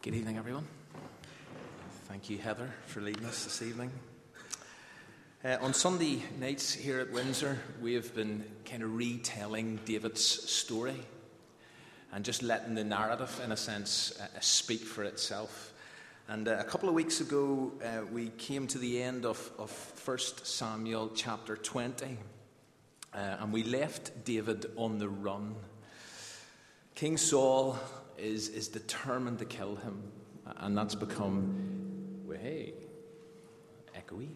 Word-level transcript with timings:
Good 0.00 0.14
evening, 0.14 0.38
everyone. 0.38 0.64
Thank 2.06 2.30
you, 2.30 2.38
Heather, 2.38 2.70
for 2.86 3.00
leading 3.00 3.24
us 3.24 3.42
this 3.42 3.62
evening. 3.62 3.90
Uh, 5.44 5.56
on 5.60 5.74
Sunday 5.74 6.22
nights 6.38 6.72
here 6.72 7.00
at 7.00 7.10
Windsor, 7.10 7.58
we 7.82 7.94
have 7.94 8.14
been 8.14 8.44
kind 8.64 8.84
of 8.84 8.94
retelling 8.94 9.80
David's 9.84 10.22
story 10.24 10.94
and 12.12 12.24
just 12.24 12.44
letting 12.44 12.76
the 12.76 12.84
narrative, 12.84 13.40
in 13.44 13.50
a 13.50 13.56
sense, 13.56 14.16
uh, 14.20 14.38
speak 14.38 14.82
for 14.82 15.02
itself. 15.02 15.74
And 16.28 16.46
uh, 16.46 16.58
a 16.60 16.64
couple 16.64 16.88
of 16.88 16.94
weeks 16.94 17.20
ago, 17.20 17.72
uh, 17.84 18.02
we 18.12 18.28
came 18.38 18.68
to 18.68 18.78
the 18.78 19.02
end 19.02 19.26
of, 19.26 19.50
of 19.58 19.72
1 20.04 20.18
Samuel 20.44 21.10
chapter 21.16 21.56
20, 21.56 22.16
uh, 23.14 23.16
and 23.16 23.52
we 23.52 23.64
left 23.64 24.24
David 24.24 24.66
on 24.76 24.98
the 24.98 25.08
run. 25.08 25.56
King 26.98 27.16
Saul 27.16 27.78
is, 28.18 28.48
is 28.48 28.66
determined 28.66 29.38
to 29.38 29.44
kill 29.44 29.76
him, 29.76 30.02
and 30.56 30.76
that's 30.76 30.96
become, 30.96 32.24
well, 32.26 32.36
hey, 32.36 32.74
echoey. 33.96 34.30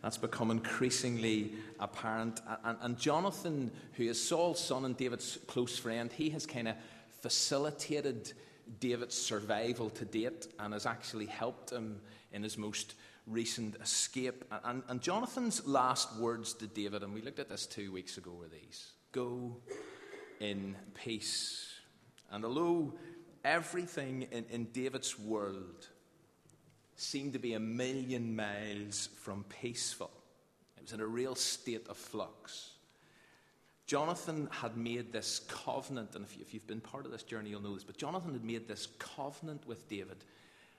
That's 0.00 0.16
become 0.16 0.52
increasingly 0.52 1.54
apparent. 1.80 2.40
And, 2.64 2.78
and 2.82 2.96
Jonathan, 2.96 3.72
who 3.94 4.04
is 4.04 4.22
Saul's 4.22 4.60
son 4.60 4.84
and 4.84 4.96
David's 4.96 5.40
close 5.48 5.76
friend, 5.76 6.12
he 6.12 6.30
has 6.30 6.46
kind 6.46 6.68
of 6.68 6.76
facilitated 7.20 8.32
David's 8.78 9.16
survival 9.18 9.90
to 9.90 10.04
date 10.04 10.46
and 10.60 10.72
has 10.72 10.86
actually 10.86 11.26
helped 11.26 11.70
him 11.70 12.00
in 12.30 12.44
his 12.44 12.56
most 12.56 12.94
recent 13.26 13.74
escape. 13.82 14.44
And, 14.64 14.84
and, 14.88 15.00
Jonathan's 15.00 15.66
last 15.66 16.14
words 16.14 16.54
to 16.54 16.68
David, 16.68 17.02
and 17.02 17.12
we 17.12 17.22
looked 17.22 17.40
at 17.40 17.48
this 17.48 17.66
two 17.66 17.90
weeks 17.90 18.18
ago, 18.18 18.30
were 18.38 18.46
these 18.46 18.92
Go 19.10 19.56
in 20.40 20.76
peace. 20.94 21.72
And 22.30 22.44
although 22.44 22.94
everything 23.44 24.26
in, 24.30 24.44
in 24.50 24.64
David's 24.66 25.18
world 25.18 25.88
seemed 26.96 27.34
to 27.34 27.38
be 27.38 27.54
a 27.54 27.60
million 27.60 28.34
miles 28.34 29.08
from 29.16 29.44
peaceful, 29.44 30.10
it 30.76 30.82
was 30.82 30.92
in 30.92 31.00
a 31.00 31.06
real 31.06 31.34
state 31.34 31.86
of 31.88 31.96
flux. 31.96 32.70
Jonathan 33.86 34.48
had 34.50 34.76
made 34.76 35.12
this 35.12 35.40
covenant, 35.48 36.16
and 36.16 36.24
if, 36.24 36.36
you, 36.36 36.42
if 36.42 36.52
you've 36.52 36.66
been 36.66 36.80
part 36.80 37.06
of 37.06 37.12
this 37.12 37.22
journey, 37.22 37.50
you'll 37.50 37.62
know 37.62 37.74
this, 37.74 37.84
but 37.84 37.96
Jonathan 37.96 38.32
had 38.32 38.44
made 38.44 38.66
this 38.66 38.88
covenant 38.98 39.66
with 39.66 39.88
David. 39.88 40.16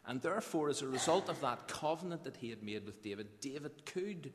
And 0.05 0.21
therefore, 0.21 0.69
as 0.69 0.81
a 0.81 0.87
result 0.87 1.29
of 1.29 1.39
that 1.41 1.67
covenant 1.67 2.23
that 2.25 2.35
he 2.35 2.49
had 2.49 2.63
made 2.63 2.85
with 2.85 3.01
David, 3.01 3.27
David 3.39 3.85
could 3.85 4.33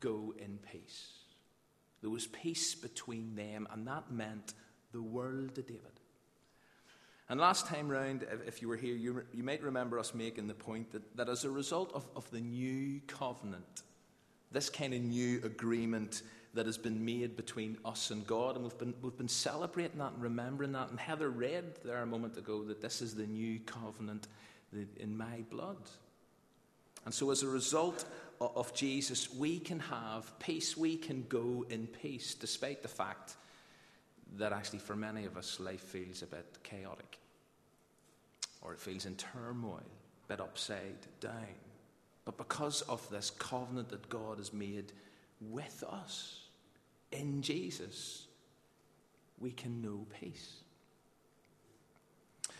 go 0.00 0.34
in 0.38 0.58
peace. 0.70 1.19
There 2.00 2.10
was 2.10 2.26
peace 2.26 2.74
between 2.74 3.34
them, 3.34 3.68
and 3.70 3.86
that 3.86 4.10
meant 4.10 4.54
the 4.92 5.02
world 5.02 5.54
to 5.56 5.62
David. 5.62 6.00
And 7.28 7.38
last 7.38 7.66
time 7.66 7.88
round, 7.88 8.26
if 8.46 8.60
you 8.60 8.68
were 8.68 8.76
here, 8.76 8.96
you, 8.96 9.22
you 9.32 9.44
might 9.44 9.62
remember 9.62 10.00
us 10.00 10.14
making 10.14 10.48
the 10.48 10.54
point 10.54 10.90
that, 10.92 11.16
that 11.16 11.28
as 11.28 11.44
a 11.44 11.50
result 11.50 11.92
of, 11.94 12.04
of 12.16 12.28
the 12.32 12.40
new 12.40 13.00
covenant, 13.06 13.82
this 14.50 14.68
kind 14.68 14.92
of 14.94 15.00
new 15.00 15.40
agreement 15.44 16.22
that 16.54 16.66
has 16.66 16.76
been 16.76 17.04
made 17.04 17.36
between 17.36 17.78
us 17.84 18.10
and 18.10 18.26
God, 18.26 18.56
and 18.56 18.64
we've 18.64 18.78
been, 18.78 18.94
we've 19.00 19.16
been 19.16 19.28
celebrating 19.28 19.98
that 19.98 20.12
and 20.12 20.22
remembering 20.22 20.72
that. 20.72 20.90
And 20.90 20.98
Heather 20.98 21.30
read 21.30 21.76
there 21.84 22.02
a 22.02 22.06
moment 22.06 22.36
ago 22.36 22.64
that 22.64 22.80
this 22.80 23.00
is 23.00 23.14
the 23.14 23.26
new 23.26 23.60
covenant 23.60 24.26
in 24.98 25.16
my 25.16 25.44
blood. 25.50 25.78
And 27.04 27.14
so, 27.14 27.30
as 27.30 27.44
a 27.44 27.48
result 27.48 28.04
of 28.40 28.72
Jesus, 28.74 29.32
we 29.34 29.58
can 29.58 29.80
have 29.80 30.38
peace, 30.38 30.76
we 30.76 30.96
can 30.96 31.24
go 31.28 31.64
in 31.68 31.86
peace, 31.86 32.34
despite 32.34 32.82
the 32.82 32.88
fact 32.88 33.36
that 34.36 34.52
actually 34.52 34.78
for 34.78 34.96
many 34.96 35.26
of 35.26 35.36
us 35.36 35.60
life 35.60 35.80
feels 35.80 36.22
a 36.22 36.26
bit 36.26 36.58
chaotic 36.62 37.18
or 38.62 38.72
it 38.72 38.78
feels 38.78 39.06
in 39.06 39.14
turmoil, 39.16 39.82
a 40.24 40.28
bit 40.28 40.40
upside 40.40 40.98
down. 41.20 41.32
But 42.24 42.36
because 42.36 42.82
of 42.82 43.08
this 43.10 43.30
covenant 43.30 43.88
that 43.90 44.08
God 44.08 44.38
has 44.38 44.52
made 44.52 44.92
with 45.40 45.82
us 45.90 46.44
in 47.12 47.42
Jesus, 47.42 48.26
we 49.38 49.50
can 49.50 49.80
know 49.82 50.06
peace. 50.20 50.60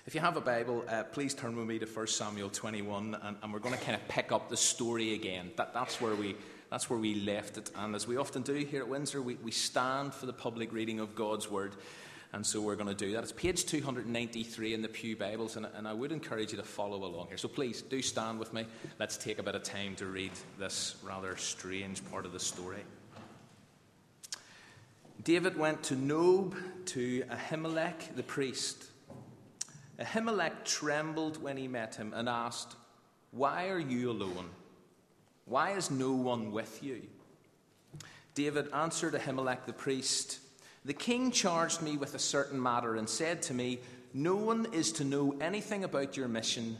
If 0.06 0.14
you 0.14 0.20
have 0.22 0.38
a 0.38 0.40
Bible, 0.40 0.82
uh, 0.88 1.04
please 1.04 1.34
turn 1.34 1.54
with 1.54 1.66
me 1.66 1.78
to 1.78 1.84
1 1.84 2.06
Samuel 2.06 2.48
21, 2.48 3.18
and, 3.22 3.36
and 3.42 3.52
we're 3.52 3.58
going 3.58 3.76
to 3.76 3.84
kind 3.84 3.94
of 3.94 4.08
pick 4.08 4.32
up 4.32 4.48
the 4.48 4.56
story 4.56 5.12
again. 5.12 5.50
That, 5.56 5.74
that's, 5.74 6.00
where 6.00 6.14
we, 6.14 6.36
that's 6.70 6.88
where 6.88 6.98
we 6.98 7.16
left 7.16 7.58
it. 7.58 7.70
And 7.76 7.94
as 7.94 8.08
we 8.08 8.16
often 8.16 8.40
do 8.40 8.54
here 8.54 8.80
at 8.80 8.88
Windsor, 8.88 9.20
we, 9.20 9.34
we 9.36 9.50
stand 9.50 10.14
for 10.14 10.24
the 10.24 10.32
public 10.32 10.72
reading 10.72 11.00
of 11.00 11.14
God's 11.14 11.50
Word. 11.50 11.74
And 12.32 12.46
so 12.46 12.62
we're 12.62 12.76
going 12.76 12.88
to 12.88 12.94
do 12.94 13.12
that. 13.12 13.22
It's 13.22 13.32
page 13.32 13.66
293 13.66 14.72
in 14.72 14.80
the 14.80 14.88
Pew 14.88 15.16
Bibles, 15.16 15.56
and, 15.56 15.66
and 15.74 15.86
I 15.86 15.92
would 15.92 16.12
encourage 16.12 16.52
you 16.52 16.58
to 16.58 16.64
follow 16.64 17.04
along 17.04 17.26
here. 17.28 17.36
So 17.36 17.48
please 17.48 17.82
do 17.82 18.00
stand 18.00 18.38
with 18.38 18.54
me. 18.54 18.64
Let's 18.98 19.18
take 19.18 19.38
a 19.38 19.42
bit 19.42 19.54
of 19.54 19.64
time 19.64 19.96
to 19.96 20.06
read 20.06 20.32
this 20.58 20.96
rather 21.02 21.36
strange 21.36 22.02
part 22.10 22.24
of 22.24 22.32
the 22.32 22.40
story. 22.40 22.84
David 25.24 25.58
went 25.58 25.82
to 25.84 25.94
Nob 25.94 26.56
to 26.86 27.22
Ahimelech 27.24 28.16
the 28.16 28.22
priest. 28.22 28.89
Ahimelech 30.00 30.64
trembled 30.64 31.42
when 31.42 31.56
he 31.56 31.68
met 31.68 31.96
him 31.96 32.12
and 32.14 32.28
asked, 32.28 32.76
Why 33.32 33.68
are 33.68 33.78
you 33.78 34.10
alone? 34.10 34.48
Why 35.44 35.72
is 35.72 35.90
no 35.90 36.12
one 36.12 36.52
with 36.52 36.82
you? 36.82 37.02
David 38.34 38.68
answered 38.72 39.14
Ahimelech 39.14 39.66
the 39.66 39.72
priest, 39.72 40.38
the 40.84 40.94
king 40.94 41.30
charged 41.30 41.82
me 41.82 41.96
with 41.98 42.14
a 42.14 42.18
certain 42.18 42.62
matter 42.62 42.96
and 42.96 43.08
said 43.08 43.42
to 43.42 43.54
me, 43.54 43.80
No 44.14 44.34
one 44.34 44.66
is 44.72 44.92
to 44.92 45.04
know 45.04 45.36
anything 45.40 45.84
about 45.84 46.16
your 46.16 46.28
mission 46.28 46.78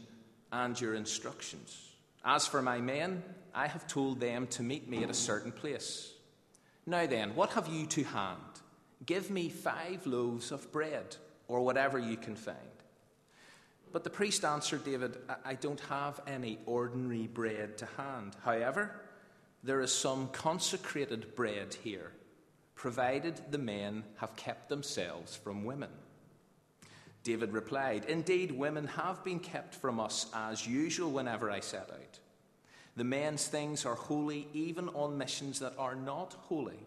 and 0.51 0.79
your 0.79 0.95
instructions. 0.95 1.89
As 2.25 2.47
for 2.47 2.61
my 2.61 2.79
men, 2.79 3.23
I 3.53 3.67
have 3.67 3.87
told 3.87 4.19
them 4.19 4.47
to 4.47 4.63
meet 4.63 4.89
me 4.89 5.03
at 5.03 5.09
a 5.09 5.13
certain 5.13 5.51
place. 5.51 6.13
Now 6.85 7.05
then, 7.05 7.35
what 7.35 7.51
have 7.51 7.67
you 7.67 7.85
to 7.87 8.03
hand? 8.03 8.39
Give 9.05 9.29
me 9.29 9.49
five 9.49 10.05
loaves 10.07 10.51
of 10.51 10.71
bread, 10.71 11.15
or 11.47 11.61
whatever 11.61 11.99
you 11.99 12.17
can 12.17 12.35
find. 12.35 12.57
But 13.91 14.03
the 14.03 14.09
priest 14.09 14.45
answered 14.45 14.85
David, 14.85 15.17
I 15.43 15.55
don't 15.55 15.79
have 15.81 16.21
any 16.25 16.59
ordinary 16.65 17.27
bread 17.27 17.77
to 17.79 17.85
hand. 17.97 18.35
However, 18.43 19.01
there 19.63 19.81
is 19.81 19.93
some 19.93 20.29
consecrated 20.29 21.35
bread 21.35 21.75
here 21.83 22.11
provided 22.75 23.39
the 23.51 23.57
men 23.59 24.03
have 24.17 24.35
kept 24.35 24.67
themselves 24.67 25.35
from 25.35 25.63
women. 25.63 25.89
David 27.23 27.53
replied, 27.53 28.05
Indeed, 28.05 28.51
women 28.51 28.87
have 28.87 29.23
been 29.23 29.39
kept 29.39 29.75
from 29.75 29.99
us 29.99 30.25
as 30.33 30.65
usual 30.65 31.11
whenever 31.11 31.51
I 31.51 31.59
set 31.59 31.91
out. 31.91 32.19
The 32.95 33.03
men's 33.03 33.45
things 33.47 33.85
are 33.85 33.93
holy 33.93 34.47
even 34.53 34.89
on 34.89 35.17
missions 35.17 35.59
that 35.59 35.75
are 35.77 35.95
not 35.95 36.33
holy. 36.33 36.79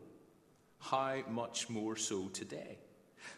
How 0.80 1.22
much 1.30 1.70
more 1.70 1.96
so 1.96 2.26
today? 2.28 2.78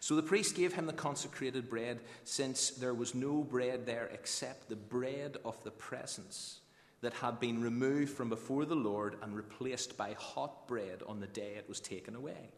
So 0.01 0.17
the 0.17 0.23
priest 0.23 0.55
gave 0.55 0.73
him 0.73 0.87
the 0.87 0.93
consecrated 0.93 1.69
bread, 1.69 2.01
since 2.25 2.71
there 2.71 2.95
was 2.95 3.15
no 3.15 3.43
bread 3.43 3.87
there 3.87 4.09
except 4.13 4.69
the 4.69 4.77
bread 4.77 5.37
of 5.45 5.63
the 5.65 5.71
presence 5.71 6.61
that 7.01 7.15
had 7.15 7.41
been 7.41 7.63
removed 7.63 8.13
from 8.13 8.29
before 8.29 8.65
the 8.65 8.75
Lord 8.75 9.17
and 9.23 9.37
replaced 9.37 9.97
by 9.97 10.15
hot 10.19 10.67
bread 10.67 11.03
on 11.07 11.21
the 11.21 11.27
day 11.27 11.55
it 11.57 11.69
was 11.69 11.81
taken 11.81 12.15
away. 12.15 12.51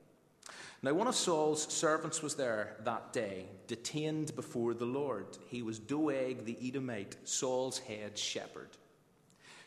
Now, 0.82 0.94
one 0.94 1.08
of 1.08 1.16
Saul's 1.16 1.72
servants 1.72 2.22
was 2.22 2.36
there 2.36 2.76
that 2.84 3.12
day, 3.12 3.46
detained 3.66 4.36
before 4.36 4.74
the 4.74 4.84
Lord. 4.84 5.26
He 5.48 5.62
was 5.62 5.78
Doeg 5.78 6.44
the 6.44 6.56
Edomite, 6.62 7.16
Saul's 7.24 7.80
head 7.80 8.16
shepherd. 8.16 8.68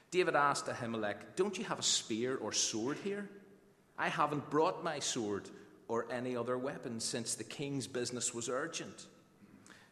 David 0.10 0.36
asked 0.36 0.68
Ahimelech, 0.68 1.36
Don't 1.36 1.58
you 1.58 1.66
have 1.66 1.80
a 1.80 1.84
spear 1.84 2.38
or 2.38 2.54
sword 2.54 2.98
here? 3.04 3.30
I 3.98 4.08
haven't 4.08 4.50
brought 4.50 4.84
my 4.84 5.00
sword 5.00 5.50
or 5.92 6.06
any 6.10 6.38
other 6.38 6.58
weapon 6.58 7.02
since 7.02 7.36
the 7.36 7.44
king's 7.44 7.86
business 7.86 8.34
was 8.34 8.48
urgent. 8.48 9.08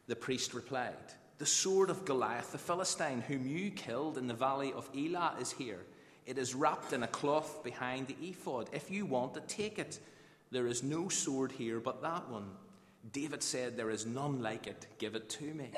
The 0.07 0.15
priest 0.15 0.53
replied, 0.53 0.95
the 1.39 1.45
sword 1.45 1.89
of 1.89 2.05
Goliath, 2.05 2.53
the 2.53 2.57
Philistine, 2.57 3.19
whom 3.19 3.45
you 3.45 3.69
killed 3.69 4.17
in 4.17 4.25
the 4.25 4.33
valley 4.33 4.71
of 4.71 4.89
Elah, 4.95 5.35
is 5.41 5.51
here. 5.51 5.81
It 6.25 6.37
is 6.37 6.55
wrapped 6.55 6.93
in 6.93 7.03
a 7.03 7.07
cloth 7.07 7.65
behind 7.65 8.07
the 8.07 8.15
ephod. 8.21 8.69
If 8.71 8.89
you 8.89 9.05
want 9.05 9.35
it, 9.35 9.49
take 9.49 9.77
it. 9.77 9.99
There 10.51 10.67
is 10.67 10.83
no 10.83 11.09
sword 11.09 11.51
here 11.51 11.81
but 11.81 12.01
that 12.01 12.29
one. 12.29 12.49
David 13.11 13.43
said, 13.43 13.75
There 13.75 13.89
is 13.89 14.05
none 14.05 14.41
like 14.41 14.67
it. 14.67 14.87
Give 14.99 15.15
it 15.15 15.29
to 15.31 15.53
me. 15.53 15.69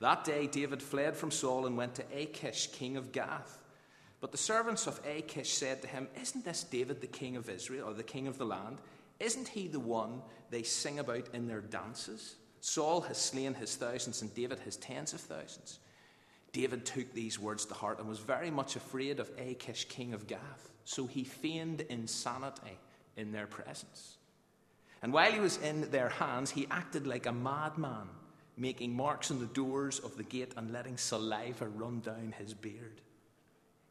That 0.00 0.24
day, 0.24 0.46
David 0.46 0.82
fled 0.82 1.14
from 1.14 1.30
Saul 1.30 1.66
and 1.66 1.76
went 1.76 1.94
to 1.96 2.04
Achish, 2.10 2.68
king 2.68 2.96
of 2.96 3.12
Gath. 3.12 3.58
But 4.24 4.32
the 4.32 4.38
servants 4.38 4.86
of 4.86 4.98
Achish 5.06 5.52
said 5.52 5.82
to 5.82 5.88
him, 5.88 6.08
Isn't 6.18 6.46
this 6.46 6.64
David 6.64 7.02
the 7.02 7.06
king 7.06 7.36
of 7.36 7.50
Israel, 7.50 7.90
or 7.90 7.92
the 7.92 8.02
king 8.02 8.26
of 8.26 8.38
the 8.38 8.46
land? 8.46 8.78
Isn't 9.24 9.48
he 9.48 9.68
the 9.68 9.80
one 9.80 10.20
they 10.50 10.62
sing 10.62 10.98
about 10.98 11.28
in 11.32 11.48
their 11.48 11.62
dances? 11.62 12.36
Saul 12.60 13.00
has 13.02 13.16
slain 13.16 13.54
his 13.54 13.74
thousands 13.74 14.20
and 14.20 14.34
David 14.34 14.58
his 14.58 14.76
tens 14.76 15.14
of 15.14 15.20
thousands. 15.20 15.78
David 16.52 16.84
took 16.84 17.10
these 17.14 17.40
words 17.40 17.64
to 17.66 17.74
heart 17.74 17.98
and 17.98 18.08
was 18.08 18.18
very 18.18 18.50
much 18.50 18.76
afraid 18.76 19.20
of 19.20 19.30
Achish, 19.38 19.86
king 19.86 20.12
of 20.12 20.26
Gath. 20.26 20.70
So 20.84 21.06
he 21.06 21.24
feigned 21.24 21.80
insanity 21.88 22.78
in 23.16 23.32
their 23.32 23.46
presence. 23.46 24.18
And 25.02 25.10
while 25.10 25.32
he 25.32 25.40
was 25.40 25.56
in 25.56 25.90
their 25.90 26.10
hands, 26.10 26.50
he 26.50 26.66
acted 26.70 27.06
like 27.06 27.24
a 27.24 27.32
madman, 27.32 28.08
making 28.58 28.94
marks 28.94 29.30
on 29.30 29.40
the 29.40 29.46
doors 29.46 30.00
of 30.00 30.18
the 30.18 30.22
gate 30.22 30.52
and 30.58 30.70
letting 30.70 30.98
saliva 30.98 31.66
run 31.66 32.00
down 32.00 32.34
his 32.38 32.52
beard. 32.52 33.00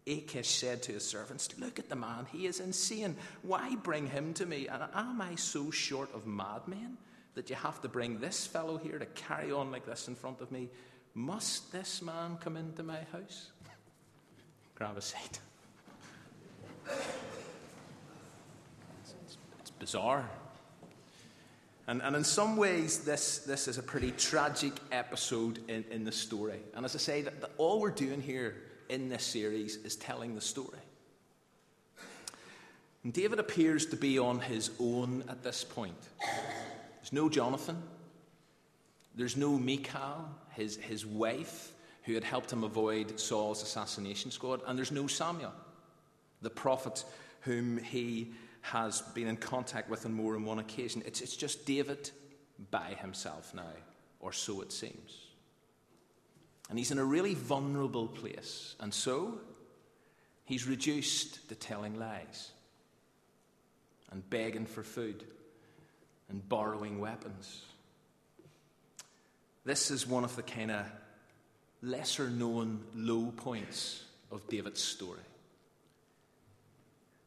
Achish 0.05 0.49
said 0.49 0.83
to 0.83 0.91
his 0.91 1.05
servants, 1.05 1.49
Look 1.57 1.79
at 1.79 1.89
the 1.89 1.95
man, 1.95 2.25
he 2.31 2.45
is 2.45 2.59
insane. 2.59 3.15
Why 3.41 3.75
bring 3.75 4.07
him 4.07 4.33
to 4.35 4.45
me? 4.45 4.67
And 4.67 4.83
am 4.93 5.21
I 5.21 5.35
so 5.35 5.71
short 5.71 6.13
of 6.13 6.27
madmen 6.27 6.97
that 7.35 7.49
you 7.49 7.55
have 7.55 7.81
to 7.81 7.87
bring 7.87 8.19
this 8.19 8.45
fellow 8.45 8.77
here 8.77 8.99
to 8.99 9.05
carry 9.05 9.51
on 9.51 9.71
like 9.71 9.85
this 9.85 10.07
in 10.07 10.15
front 10.15 10.41
of 10.41 10.51
me? 10.51 10.69
Must 11.13 11.71
this 11.71 12.01
man 12.01 12.37
come 12.37 12.57
into 12.57 12.83
my 12.83 12.99
house? 13.11 13.51
Grab 14.75 14.97
a 14.97 15.01
seat. 15.01 15.39
It's, 19.61 19.69
bizarre. 19.79 20.29
And, 21.87 22.01
and 22.01 22.15
in 22.15 22.23
some 22.23 22.57
ways, 22.57 22.99
this, 22.99 23.39
this 23.39 23.67
is 23.67 23.77
a 23.77 23.83
pretty 23.83 24.11
tragic 24.11 24.73
episode 24.91 25.59
in, 25.69 25.83
in 25.91 26.03
the 26.03 26.11
story. 26.11 26.59
And 26.73 26.85
as 26.85 26.95
I 26.95 26.99
say, 26.99 27.21
that, 27.21 27.41
that 27.41 27.51
all 27.57 27.79
we're 27.79 27.91
doing 27.91 28.21
here 28.21 28.55
in 28.93 29.09
this 29.09 29.23
series 29.23 29.77
is 29.77 29.95
telling 29.95 30.35
the 30.35 30.41
story. 30.41 30.77
And 33.03 33.11
David 33.11 33.39
appears 33.39 33.87
to 33.87 33.95
be 33.95 34.19
on 34.19 34.39
his 34.39 34.69
own 34.79 35.23
at 35.27 35.43
this 35.43 35.63
point. 35.63 35.97
There's 36.19 37.11
no 37.11 37.27
Jonathan, 37.27 37.81
there's 39.15 39.35
no 39.35 39.57
Michal, 39.57 40.29
his, 40.51 40.77
his 40.77 41.05
wife, 41.05 41.71
who 42.03 42.13
had 42.13 42.23
helped 42.23 42.53
him 42.53 42.63
avoid 42.63 43.19
Saul's 43.19 43.63
assassination 43.63 44.29
squad, 44.29 44.61
and 44.67 44.77
there's 44.77 44.91
no 44.91 45.07
Samuel, 45.07 45.53
the 46.41 46.49
prophet 46.49 47.03
whom 47.41 47.77
he 47.79 48.31
has 48.61 49.01
been 49.13 49.27
in 49.27 49.37
contact 49.37 49.89
with 49.89 50.05
on 50.05 50.13
more 50.13 50.33
than 50.33 50.45
one 50.45 50.59
occasion. 50.59 51.01
It's, 51.05 51.19
it's 51.19 51.35
just 51.35 51.65
David 51.65 52.11
by 52.71 52.95
himself 53.01 53.53
now, 53.53 53.73
or 54.19 54.31
so 54.31 54.61
it 54.61 54.71
seems. 54.71 55.32
And 56.69 56.79
he's 56.79 56.91
in 56.91 56.97
a 56.97 57.05
really 57.05 57.33
vulnerable 57.33 58.07
place. 58.07 58.75
And 58.79 58.93
so 58.93 59.39
he's 60.45 60.67
reduced 60.67 61.49
to 61.49 61.55
telling 61.55 61.99
lies 61.99 62.51
and 64.11 64.27
begging 64.29 64.65
for 64.65 64.83
food 64.83 65.23
and 66.29 66.47
borrowing 66.47 66.99
weapons. 66.99 67.63
This 69.65 69.91
is 69.91 70.07
one 70.07 70.23
of 70.23 70.35
the 70.35 70.43
kind 70.43 70.71
of 70.71 70.85
lesser 71.81 72.29
known 72.29 72.81
low 72.95 73.31
points 73.35 74.03
of 74.31 74.47
David's 74.47 74.81
story. 74.81 75.19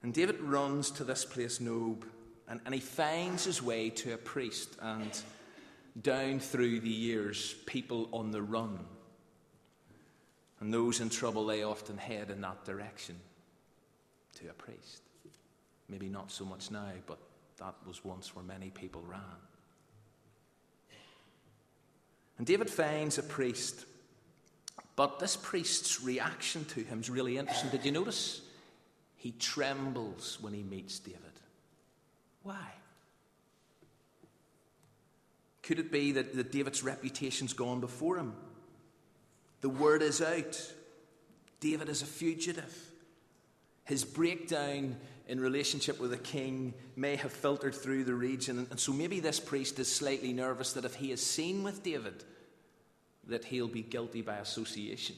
And 0.03 0.15
David 0.15 0.41
runs 0.41 0.91
to 0.93 1.05
this 1.05 1.25
place, 1.25 1.61
Nob, 1.61 2.05
and, 2.49 2.61
and 2.65 2.75
he 2.75 2.81
finds 2.81 3.45
his 3.45 3.63
way 3.63 3.91
to 3.91 4.15
a 4.15 4.17
priest. 4.17 4.77
And 4.81 5.11
down 6.01 6.39
through 6.41 6.81
the 6.81 6.89
years, 6.89 7.55
people 7.67 8.09
on 8.13 8.31
the 8.31 8.43
run 8.43 8.79
and 10.61 10.73
those 10.73 11.01
in 11.01 11.11
trouble, 11.11 11.47
they 11.47 11.63
often 11.63 11.99
head 11.99 12.31
in 12.31 12.41
that 12.41 12.65
direction 12.65 13.17
to 14.37 14.49
a 14.49 14.53
priest. 14.53 15.03
Maybe 15.89 16.09
not 16.09 16.31
so 16.31 16.45
much 16.45 16.71
now, 16.71 16.93
but 17.07 17.19
that 17.59 17.75
was 17.87 18.05
once 18.05 18.35
where 18.35 18.45
many 18.45 18.71
people 18.71 19.03
ran. 19.07 19.21
And 22.39 22.47
David 22.47 22.69
finds 22.69 23.19
a 23.19 23.23
priest, 23.23 23.87
but 24.95 25.19
this 25.19 25.37
priest's 25.37 26.03
reaction 26.03 26.65
to 26.67 26.81
him 26.81 27.01
is 27.01 27.09
really 27.09 27.39
interesting. 27.39 27.71
Did 27.71 27.85
you 27.85 27.93
notice? 27.93 28.43
He 29.17 29.33
trembles 29.33 30.39
when 30.41 30.53
he 30.53 30.63
meets 30.63 30.99
David. 30.99 31.21
Why? 32.43 32.69
Could 35.63 35.79
it 35.79 35.91
be 35.91 36.13
that, 36.13 36.35
that 36.35 36.53
David's 36.53 36.85
reputation's 36.85 37.53
gone 37.53 37.81
before 37.81 38.19
him? 38.19 38.35
The 39.67 39.71
word 39.71 40.01
is 40.01 40.23
out. 40.23 40.75
David 41.59 41.89
is 41.89 42.01
a 42.01 42.07
fugitive. 42.07 42.73
His 43.83 44.05
breakdown 44.05 44.95
in 45.27 45.41
relationship 45.41 45.99
with 45.99 46.13
the 46.13 46.19
king 46.19 46.73
may 46.95 47.17
have 47.17 47.33
filtered 47.33 47.75
through 47.75 48.05
the 48.05 48.15
region. 48.15 48.69
And 48.71 48.79
so 48.79 48.93
maybe 48.93 49.19
this 49.19 49.41
priest 49.41 49.81
is 49.81 49.93
slightly 49.93 50.33
nervous 50.33 50.75
that 50.75 50.85
if 50.85 50.95
he 50.95 51.11
is 51.11 51.21
seen 51.21 51.65
with 51.65 51.83
David, 51.83 52.23
that 53.27 53.45
he'll 53.45 53.67
be 53.67 53.83
guilty 53.83 54.23
by 54.23 54.37
association. 54.37 55.17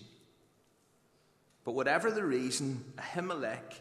But 1.67 1.73
whatever 1.73 2.11
the 2.11 2.25
reason, 2.25 2.83
Ahimelech 2.97 3.75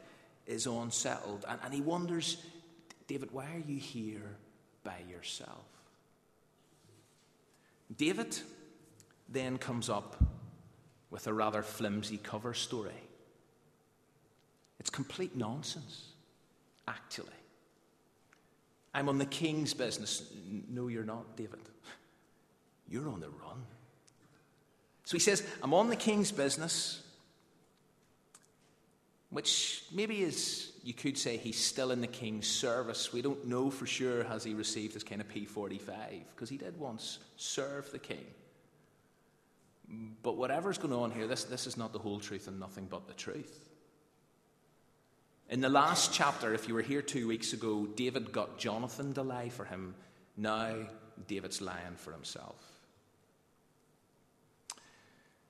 is 0.47 0.65
unsettled. 0.65 1.45
And, 1.47 1.61
and 1.63 1.73
he 1.73 1.79
wonders, 1.79 2.43
David, 3.07 3.31
why 3.31 3.45
are 3.45 3.63
you 3.65 3.79
here 3.79 4.35
by 4.83 4.97
yourself? 5.09 5.63
David 7.95 8.37
then 9.29 9.57
comes 9.57 9.89
up 9.89 10.17
with 11.09 11.27
a 11.27 11.33
rather 11.33 11.63
flimsy 11.63 12.17
cover 12.17 12.53
story. 12.53 12.91
It's 14.79 14.89
complete 14.89 15.35
nonsense, 15.35 16.09
actually. 16.87 17.27
I'm 18.93 19.09
on 19.09 19.17
the 19.17 19.25
king's 19.25 19.73
business. 19.73 20.23
No, 20.69 20.87
you're 20.87 21.03
not, 21.03 21.35
David. 21.35 21.59
You're 22.89 23.09
on 23.09 23.19
the 23.19 23.29
run. 23.29 23.63
So 25.03 25.13
he 25.13 25.19
says, 25.19 25.45
I'm 25.63 25.73
on 25.73 25.89
the 25.89 25.95
king's 25.95 26.31
business, 26.31 27.01
which 29.29 29.83
maybe 29.93 30.21
is, 30.21 30.71
you 30.83 30.93
could 30.93 31.17
say, 31.17 31.37
he's 31.37 31.63
still 31.63 31.91
in 31.91 32.01
the 32.01 32.07
king's 32.07 32.47
service. 32.47 33.13
We 33.13 33.21
don't 33.21 33.45
know 33.45 33.69
for 33.69 33.85
sure 33.85 34.23
has 34.25 34.43
he 34.43 34.53
received 34.53 34.93
his 34.93 35.03
kind 35.03 35.21
of 35.21 35.27
P45, 35.29 36.23
because 36.35 36.49
he 36.49 36.57
did 36.57 36.77
once 36.77 37.19
serve 37.35 37.91
the 37.91 37.99
king. 37.99 38.25
But 40.23 40.37
whatever's 40.37 40.77
going 40.77 40.93
on 40.93 41.11
here, 41.11 41.27
this, 41.27 41.45
this 41.45 41.67
is 41.67 41.77
not 41.77 41.93
the 41.93 41.99
whole 41.99 42.19
truth 42.19 42.47
and 42.47 42.59
nothing 42.59 42.87
but 42.89 43.07
the 43.07 43.13
truth. 43.13 43.69
In 45.49 45.61
the 45.61 45.69
last 45.69 46.13
chapter, 46.13 46.53
if 46.53 46.67
you 46.67 46.73
were 46.73 46.81
here 46.81 47.01
two 47.01 47.27
weeks 47.27 47.53
ago, 47.53 47.85
David 47.85 48.33
got 48.33 48.57
Jonathan 48.57 49.13
to 49.13 49.21
lie 49.21 49.47
for 49.47 49.63
him. 49.63 49.95
Now, 50.35 50.75
David's 51.27 51.61
lying 51.61 51.95
for 51.95 52.11
himself. 52.11 52.61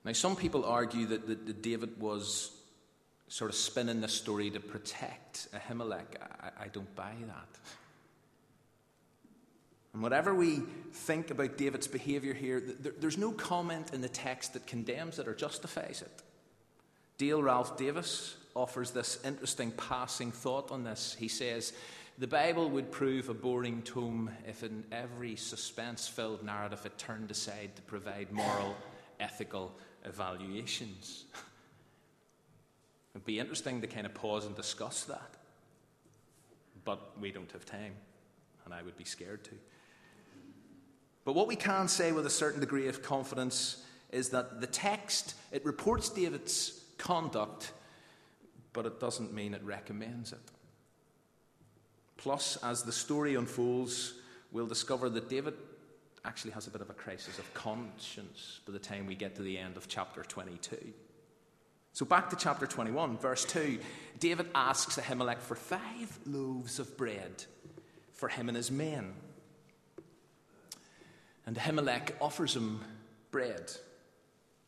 Now, 0.05 0.13
some 0.13 0.35
people 0.35 0.65
argue 0.65 1.07
that, 1.07 1.27
that, 1.27 1.47
that 1.47 1.61
David 1.63 1.99
was 1.99 2.51
sort 3.27 3.49
of 3.49 3.55
spinning 3.55 4.01
the 4.01 4.07
story 4.07 4.51
to 4.51 4.59
protect 4.59 5.47
Ahimelech. 5.51 6.21
I, 6.41 6.65
I 6.65 6.67
don't 6.67 6.95
buy 6.95 7.13
that. 7.25 7.59
And 9.97 10.03
whatever 10.03 10.35
we 10.35 10.61
think 10.93 11.31
about 11.31 11.57
David's 11.57 11.87
behavior 11.87 12.35
here, 12.35 12.61
there's 12.99 13.17
no 13.17 13.31
comment 13.31 13.95
in 13.95 14.01
the 14.01 14.07
text 14.07 14.53
that 14.53 14.67
condemns 14.67 15.17
it 15.17 15.27
or 15.27 15.33
justifies 15.33 16.03
it. 16.03 16.21
Dale 17.17 17.41
Ralph 17.41 17.79
Davis 17.79 18.37
offers 18.55 18.91
this 18.91 19.17
interesting 19.25 19.71
passing 19.71 20.31
thought 20.31 20.69
on 20.69 20.83
this. 20.83 21.15
He 21.17 21.27
says, 21.27 21.73
The 22.19 22.27
Bible 22.27 22.69
would 22.69 22.91
prove 22.91 23.29
a 23.29 23.33
boring 23.33 23.81
tome 23.81 24.29
if 24.47 24.61
in 24.61 24.83
every 24.91 25.35
suspense 25.35 26.07
filled 26.07 26.43
narrative 26.43 26.85
it 26.85 26.95
turned 26.99 27.31
aside 27.31 27.75
to 27.75 27.81
provide 27.81 28.31
moral, 28.31 28.77
ethical 29.19 29.73
evaluations. 30.05 31.25
It'd 33.15 33.25
be 33.25 33.39
interesting 33.39 33.81
to 33.81 33.87
kind 33.87 34.05
of 34.05 34.13
pause 34.13 34.45
and 34.45 34.55
discuss 34.55 35.05
that. 35.05 35.37
But 36.85 37.19
we 37.19 37.31
don't 37.31 37.51
have 37.53 37.65
time, 37.65 37.93
and 38.63 38.75
I 38.75 38.83
would 38.83 38.95
be 38.95 39.03
scared 39.03 39.43
to. 39.45 39.55
But 41.27 41.35
what 41.35 41.47
we 41.47 41.57
can 41.57 41.89
say 41.89 42.13
with 42.13 42.25
a 42.25 42.29
certain 42.29 42.61
degree 42.61 42.87
of 42.87 43.03
confidence 43.03 43.83
is 44.13 44.29
that 44.29 44.61
the 44.61 44.67
text, 44.67 45.35
it 45.51 45.65
reports 45.65 46.07
David's 46.07 46.85
conduct, 46.97 47.73
but 48.71 48.85
it 48.85 49.01
doesn't 49.01 49.33
mean 49.33 49.53
it 49.53 49.61
recommends 49.61 50.31
it. 50.31 50.39
Plus, 52.15 52.55
as 52.63 52.83
the 52.83 52.93
story 52.93 53.35
unfolds, 53.35 54.13
we'll 54.53 54.67
discover 54.67 55.09
that 55.09 55.27
David 55.27 55.55
actually 56.23 56.51
has 56.51 56.65
a 56.67 56.69
bit 56.71 56.79
of 56.79 56.89
a 56.89 56.93
crisis 56.93 57.37
of 57.39 57.53
conscience 57.53 58.61
by 58.65 58.71
the 58.71 58.79
time 58.79 59.05
we 59.05 59.13
get 59.13 59.35
to 59.35 59.41
the 59.41 59.57
end 59.57 59.75
of 59.75 59.89
chapter 59.89 60.23
22. 60.23 60.77
So, 61.91 62.05
back 62.05 62.29
to 62.29 62.37
chapter 62.37 62.65
21, 62.65 63.17
verse 63.17 63.43
2. 63.43 63.79
David 64.21 64.47
asks 64.55 64.95
Ahimelech 64.95 65.39
for 65.39 65.55
five 65.55 66.19
loaves 66.25 66.79
of 66.79 66.95
bread 66.95 67.43
for 68.13 68.29
him 68.29 68.47
and 68.47 68.55
his 68.55 68.71
men. 68.71 69.13
And 71.47 71.55
Ahimelech 71.55 72.11
offers 72.19 72.57
him 72.57 72.81
bread, 73.31 73.71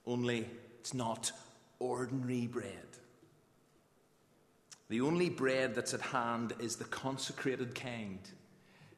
only 0.08 0.50
it's 0.80 0.94
not 0.94 1.34
ordinary 1.78 2.48
bread. 2.48 2.74
The 4.88 5.02
only 5.02 5.30
bread 5.30 5.76
that's 5.76 5.94
at 5.94 6.00
hand 6.00 6.54
is 6.60 6.78
the 6.78 6.86
consecrated 6.86 7.76
kind, 7.76 8.20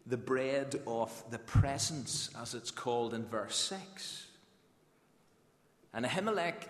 the 0.06 0.16
bread 0.16 0.80
of 0.86 1.12
the 1.32 1.40
presence, 1.40 2.30
as 2.40 2.54
it's 2.54 2.70
called 2.70 3.16
in 3.16 3.26
verse 3.26 3.58
6. 3.58 4.28
And 5.96 6.06
Ahimelech 6.06 6.68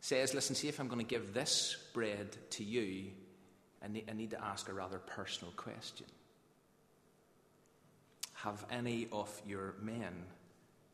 says, 0.00 0.34
Listen, 0.34 0.56
see 0.56 0.68
if 0.68 0.80
I'm 0.80 0.88
going 0.88 0.98
to 0.98 1.08
give 1.08 1.32
this 1.32 1.76
bread 1.94 2.36
to 2.50 2.64
you, 2.64 3.12
I 3.80 3.86
need, 3.86 4.10
I 4.10 4.12
need 4.12 4.30
to 4.30 4.44
ask 4.44 4.68
a 4.68 4.74
rather 4.74 4.98
personal 4.98 5.52
question. 5.52 6.06
Have 8.34 8.66
any 8.70 9.06
of 9.12 9.40
your 9.46 9.76
men 9.80 10.14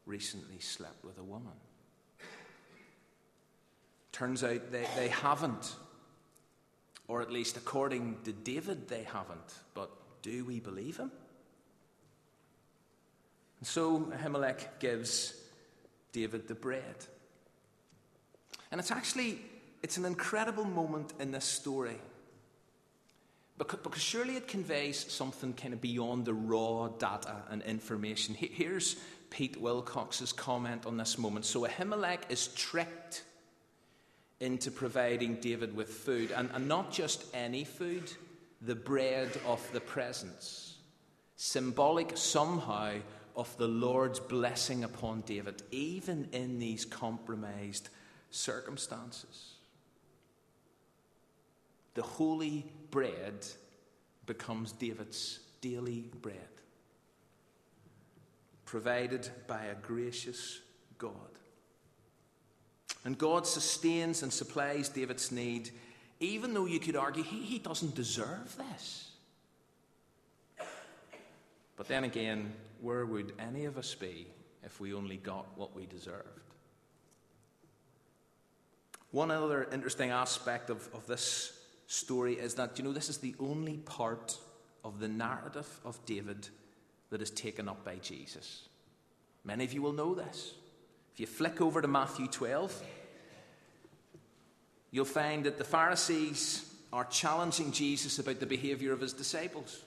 recently 0.06 0.58
slept 0.58 1.04
with 1.04 1.18
a 1.18 1.22
woman. 1.22 1.52
Turns 4.12 4.44
out 4.44 4.70
they, 4.70 4.86
they 4.96 5.08
haven't. 5.08 5.74
Or 7.08 7.20
at 7.20 7.32
least 7.32 7.56
according 7.56 8.18
to 8.24 8.32
David, 8.32 8.88
they 8.88 9.02
haven't. 9.04 9.54
But 9.74 9.90
do 10.22 10.44
we 10.44 10.60
believe 10.60 10.96
him? 10.96 11.10
And 13.58 13.66
so 13.66 14.00
Ahimelech 14.00 14.78
gives 14.78 15.34
David 16.12 16.48
the 16.48 16.54
bread. 16.54 17.06
And 18.70 18.80
it's 18.80 18.90
actually 18.90 19.40
it's 19.82 19.98
an 19.98 20.06
incredible 20.06 20.64
moment 20.64 21.12
in 21.20 21.30
this 21.30 21.44
story. 21.44 21.98
Because, 23.58 23.80
because 23.80 24.02
surely 24.02 24.36
it 24.36 24.48
conveys 24.48 25.12
something 25.12 25.52
kind 25.52 25.74
of 25.74 25.80
beyond 25.82 26.24
the 26.24 26.32
raw 26.32 26.88
data 26.88 27.42
and 27.50 27.62
information. 27.62 28.34
Here's 28.34 28.96
Pete 29.34 29.60
Wilcox's 29.60 30.32
comment 30.32 30.86
on 30.86 30.96
this 30.96 31.18
moment. 31.18 31.44
So 31.44 31.66
Ahimelech 31.66 32.20
is 32.28 32.46
tricked 32.54 33.24
into 34.38 34.70
providing 34.70 35.34
David 35.40 35.74
with 35.74 35.88
food, 35.88 36.30
and, 36.30 36.48
and 36.54 36.68
not 36.68 36.92
just 36.92 37.24
any 37.34 37.64
food, 37.64 38.12
the 38.62 38.76
bread 38.76 39.28
of 39.44 39.60
the 39.72 39.80
presence, 39.80 40.76
symbolic 41.34 42.16
somehow 42.16 42.92
of 43.34 43.56
the 43.58 43.66
Lord's 43.66 44.20
blessing 44.20 44.84
upon 44.84 45.22
David, 45.22 45.64
even 45.72 46.28
in 46.30 46.60
these 46.60 46.84
compromised 46.84 47.88
circumstances. 48.30 49.54
The 51.94 52.02
holy 52.02 52.66
bread 52.92 53.44
becomes 54.26 54.70
David's 54.70 55.40
daily 55.60 56.04
bread, 56.22 56.53
provided 58.64 59.28
by 59.46 59.64
a 59.64 59.74
gracious 59.74 60.60
God. 60.98 61.12
And 63.04 63.18
God 63.18 63.46
sustains 63.46 64.22
and 64.22 64.32
supplies 64.32 64.88
David's 64.88 65.30
need, 65.30 65.70
even 66.20 66.54
though 66.54 66.66
you 66.66 66.80
could 66.80 66.96
argue 66.96 67.22
he, 67.22 67.42
he 67.42 67.58
doesn't 67.58 67.94
deserve 67.94 68.56
this. 68.56 69.10
But 71.76 71.88
then 71.88 72.04
again, 72.04 72.54
where 72.80 73.04
would 73.04 73.32
any 73.38 73.64
of 73.64 73.76
us 73.76 73.94
be 73.94 74.28
if 74.62 74.80
we 74.80 74.94
only 74.94 75.16
got 75.16 75.46
what 75.58 75.74
we 75.74 75.86
deserved? 75.86 76.40
One 79.10 79.30
other 79.30 79.68
interesting 79.72 80.10
aspect 80.10 80.70
of, 80.70 80.88
of 80.94 81.06
this 81.06 81.58
story 81.86 82.34
is 82.34 82.54
that, 82.54 82.78
you 82.78 82.84
know, 82.84 82.92
this 82.92 83.08
is 83.08 83.18
the 83.18 83.34
only 83.38 83.76
part 83.78 84.38
of 84.82 84.98
the 84.98 85.08
narrative 85.08 85.68
of 85.84 86.04
David 86.04 86.48
that 87.14 87.22
is 87.22 87.30
taken 87.30 87.68
up 87.68 87.84
by 87.84 87.94
Jesus. 88.02 88.68
Many 89.44 89.62
of 89.62 89.72
you 89.72 89.80
will 89.82 89.92
know 89.92 90.16
this. 90.16 90.52
If 91.12 91.20
you 91.20 91.26
flick 91.28 91.60
over 91.60 91.80
to 91.80 91.86
Matthew 91.86 92.26
12, 92.26 92.82
you'll 94.90 95.04
find 95.04 95.44
that 95.44 95.56
the 95.56 95.62
Pharisees 95.62 96.68
are 96.92 97.04
challenging 97.04 97.70
Jesus 97.70 98.18
about 98.18 98.40
the 98.40 98.46
behavior 98.46 98.92
of 98.92 99.00
his 99.00 99.12
disciples. 99.12 99.84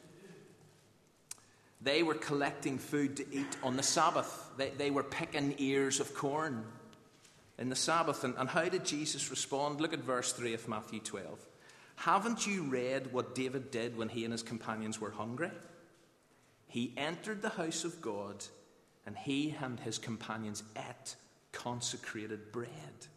They 1.82 2.02
were 2.02 2.14
collecting 2.14 2.78
food 2.78 3.18
to 3.18 3.26
eat 3.30 3.58
on 3.62 3.76
the 3.76 3.84
Sabbath, 3.84 4.52
they, 4.56 4.70
they 4.70 4.90
were 4.90 5.04
picking 5.04 5.56
ears 5.58 6.00
of 6.00 6.14
corn 6.14 6.64
in 7.58 7.68
the 7.68 7.76
Sabbath. 7.76 8.24
And, 8.24 8.36
and 8.38 8.48
how 8.48 8.70
did 8.70 8.86
Jesus 8.86 9.30
respond? 9.30 9.82
Look 9.82 9.92
at 9.92 10.00
verse 10.00 10.32
3 10.32 10.54
of 10.54 10.66
Matthew 10.70 11.02
12. 11.02 11.46
Haven't 11.98 12.48
you 12.48 12.64
read 12.64 13.12
what 13.12 13.36
David 13.36 13.70
did 13.70 13.98
when 13.98 14.08
he 14.08 14.24
and 14.24 14.32
his 14.32 14.44
companions 14.44 15.02
were 15.02 15.12
hungry? 15.12 15.52
He 16.68 16.94
entered 16.98 17.42
the 17.42 17.50
house 17.50 17.84
of 17.84 18.02
God 18.02 18.44
and 19.06 19.18
he 19.18 19.56
and 19.62 19.80
his 19.80 19.98
companions 19.98 20.64
ate 20.76 21.16
consecrated 21.54 22.52
bread, 22.52 23.08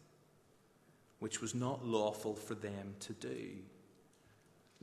which 1.19 1.41
was 1.41 1.53
not 1.53 1.85
lawful 1.85 2.33
for 2.33 2.55
them 2.55 2.95
to 3.01 3.13
do. 3.13 3.49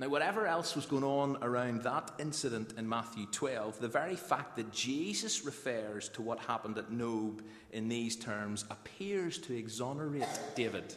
Now, 0.01 0.09
whatever 0.09 0.47
else 0.47 0.77
was 0.77 0.87
going 0.87 1.03
on 1.03 1.39
around 1.43 1.83
that 1.83 2.13
incident 2.21 2.75
in 2.79 2.89
Matthew 2.89 3.27
12, 3.33 3.81
the 3.81 3.89
very 3.89 4.15
fact 4.15 4.55
that 4.55 4.73
Jesus 4.73 5.45
refers 5.45 6.09
to 6.11 6.23
what 6.23 6.39
happened 6.39 6.79
at 6.79 6.93
Nob 6.93 7.43
in 7.73 7.89
these 7.89 8.15
terms 8.15 8.65
appears 8.71 9.39
to 9.39 9.57
exonerate 9.57 10.29
David 10.55 10.95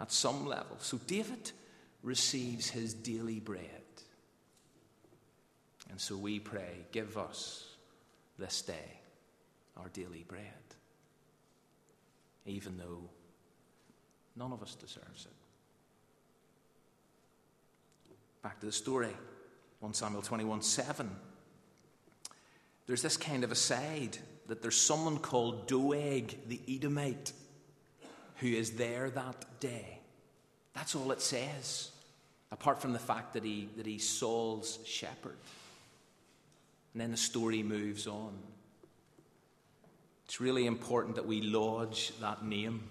at 0.00 0.10
some 0.10 0.44
level. 0.44 0.76
So, 0.80 0.98
David 1.06 1.52
receives 2.02 2.68
his 2.68 2.94
daily 2.94 3.38
bread. 3.38 3.82
And 5.90 6.00
so 6.00 6.16
we 6.16 6.38
pray, 6.38 6.86
give 6.92 7.16
us 7.16 7.66
this 8.38 8.62
day 8.62 9.00
our 9.76 9.88
daily 9.88 10.24
bread, 10.26 10.42
even 12.46 12.76
though 12.78 13.08
none 14.36 14.52
of 14.52 14.62
us 14.62 14.74
deserves 14.74 15.26
it. 15.26 15.32
Back 18.42 18.60
to 18.60 18.66
the 18.66 18.72
story 18.72 19.14
1 19.80 19.94
Samuel 19.94 20.22
21 20.22 20.62
7. 20.62 21.10
There's 22.86 23.02
this 23.02 23.16
kind 23.16 23.44
of 23.44 23.52
aside 23.52 24.18
that 24.48 24.62
there's 24.62 24.80
someone 24.80 25.18
called 25.18 25.68
Doeg 25.68 26.48
the 26.48 26.60
Edomite 26.68 27.32
who 28.36 28.48
is 28.48 28.72
there 28.72 29.10
that 29.10 29.60
day. 29.60 30.00
That's 30.74 30.94
all 30.94 31.12
it 31.12 31.20
says, 31.20 31.90
apart 32.50 32.80
from 32.80 32.92
the 32.92 32.98
fact 32.98 33.34
that, 33.34 33.44
he, 33.44 33.68
that 33.76 33.86
he's 33.86 34.08
Saul's 34.08 34.78
shepherd. 34.84 35.36
And 36.92 37.02
then 37.02 37.10
the 37.10 37.16
story 37.16 37.62
moves 37.62 38.06
on. 38.06 38.32
It's 40.24 40.40
really 40.40 40.66
important 40.66 41.16
that 41.16 41.26
we 41.26 41.40
lodge 41.40 42.12
that 42.20 42.44
name 42.44 42.82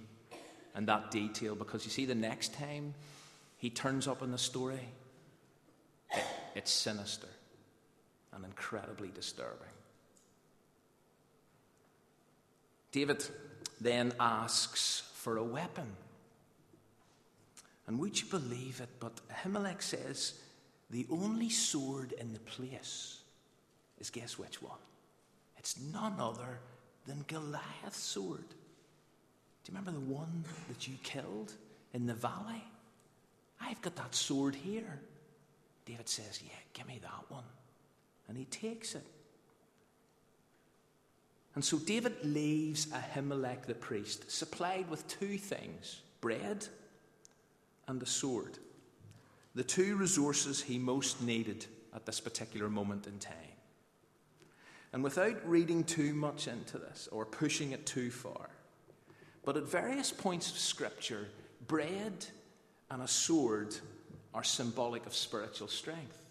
and 0.76 0.88
that 0.88 1.12
detail 1.12 1.56
because 1.56 1.86
you 1.86 1.92
see, 1.92 2.06
the 2.06 2.16
next 2.16 2.54
time 2.54 2.94
he 3.58 3.70
turns 3.70 4.08
up 4.08 4.22
in 4.22 4.32
the 4.32 4.38
story, 4.38 4.90
it, 6.12 6.24
it's 6.56 6.72
sinister 6.72 7.28
and 8.34 8.46
incredibly 8.46 9.10
disturbing. 9.10 9.68
David 12.92 13.24
then 13.82 14.14
asks 14.20 15.04
for 15.14 15.38
a 15.38 15.44
weapon. 15.44 15.88
And 17.86 18.00
would 18.00 18.20
you 18.20 18.28
believe 18.28 18.82
it? 18.82 18.90
But 19.00 19.20
Ahimelech 19.30 19.82
says 19.82 20.34
the 20.90 21.06
only 21.10 21.50
sword 21.50 22.14
in 22.14 22.34
the 22.34 22.40
place 22.40 23.20
is 24.00 24.10
guess 24.10 24.38
which 24.38 24.62
one? 24.62 24.80
It's 25.58 25.80
none 25.92 26.16
other 26.20 26.60
than 27.06 27.26
Goliath's 27.28 28.00
sword. 28.00 28.48
Do 28.48 29.72
you 29.72 29.78
remember 29.78 29.92
the 29.92 30.14
one 30.14 30.44
that 30.70 30.88
you 30.88 30.96
killed 31.04 31.54
in 31.94 32.06
the 32.06 32.14
valley? 32.14 32.64
I've 33.60 33.82
got 33.82 33.96
that 33.96 34.16
sword 34.16 34.56
here. 34.56 35.00
David 35.86 36.08
says, 36.08 36.42
Yeah, 36.44 36.54
give 36.74 36.88
me 36.88 37.00
that 37.02 37.26
one. 37.30 37.44
And 38.28 38.38
he 38.38 38.46
takes 38.46 38.96
it. 38.96 39.06
And 41.56 41.66
so 41.66 41.78
David 41.80 42.14
leaves 42.24 42.86
Ahimelech 42.88 43.66
the 43.66 43.74
priest, 43.74 44.30
supplied 44.30 44.90
with 44.90 45.08
two 45.08 45.38
things 45.38 46.02
bread 46.22 46.68
and 47.88 48.02
a 48.02 48.06
sword. 48.06 48.60
The 49.56 49.64
two 49.64 49.96
resources 49.96 50.62
he 50.62 50.78
most 50.78 51.22
needed 51.22 51.66
at 51.96 52.06
this 52.06 52.20
particular 52.20 52.70
moment 52.70 53.08
in 53.08 53.18
time. 53.18 53.57
And 54.94 55.04
without 55.04 55.48
reading 55.48 55.84
too 55.84 56.14
much 56.14 56.48
into 56.48 56.78
this 56.78 57.10
or 57.12 57.26
pushing 57.26 57.72
it 57.72 57.86
too 57.86 58.10
far, 58.10 58.50
but 59.44 59.58
at 59.58 59.64
various 59.64 60.12
points 60.12 60.52
of 60.52 60.58
Scripture, 60.58 61.28
bread 61.68 62.26
and 62.90 63.02
a 63.02 63.08
sword 63.08 63.76
are 64.34 64.44
symbolic 64.44 65.06
of 65.06 65.14
spiritual 65.14 65.68
strength. 65.68 66.26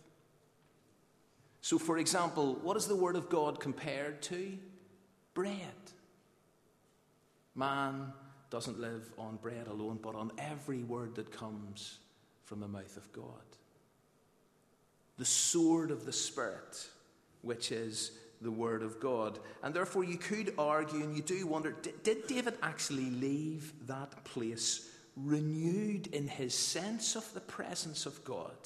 So, 1.60 1.78
for 1.78 1.98
example, 1.98 2.54
what 2.62 2.76
is 2.76 2.86
the 2.86 2.96
Word 2.96 3.16
of 3.16 3.28
God 3.28 3.60
compared 3.60 4.22
to? 4.22 4.58
bread. 5.36 5.92
Man 7.54 8.10
doesn't 8.50 8.80
live 8.80 9.12
on 9.18 9.36
bread 9.36 9.68
alone, 9.68 10.00
but 10.02 10.14
on 10.16 10.32
every 10.38 10.82
word 10.82 11.14
that 11.16 11.30
comes 11.30 11.98
from 12.44 12.60
the 12.60 12.66
mouth 12.66 12.96
of 12.96 13.12
God. 13.12 13.24
The 15.18 15.26
sword 15.26 15.90
of 15.90 16.06
the 16.06 16.12
Spirit, 16.12 16.88
which 17.42 17.70
is 17.70 18.12
the 18.40 18.50
Word 18.50 18.82
of 18.82 19.00
God. 19.00 19.38
And 19.62 19.74
therefore, 19.74 20.04
you 20.04 20.16
could 20.16 20.54
argue, 20.58 21.02
and 21.02 21.16
you 21.16 21.22
do 21.22 21.46
wonder 21.46 21.74
did, 22.02 22.26
David 22.26 22.54
actually 22.62 23.10
leave 23.10 23.72
that 23.86 24.24
place 24.24 24.88
renewed 25.16 26.08
in 26.08 26.28
his 26.28 26.54
sense 26.54 27.16
of 27.16 27.32
the 27.34 27.40
presence 27.40 28.06
of 28.06 28.22
God? 28.24 28.56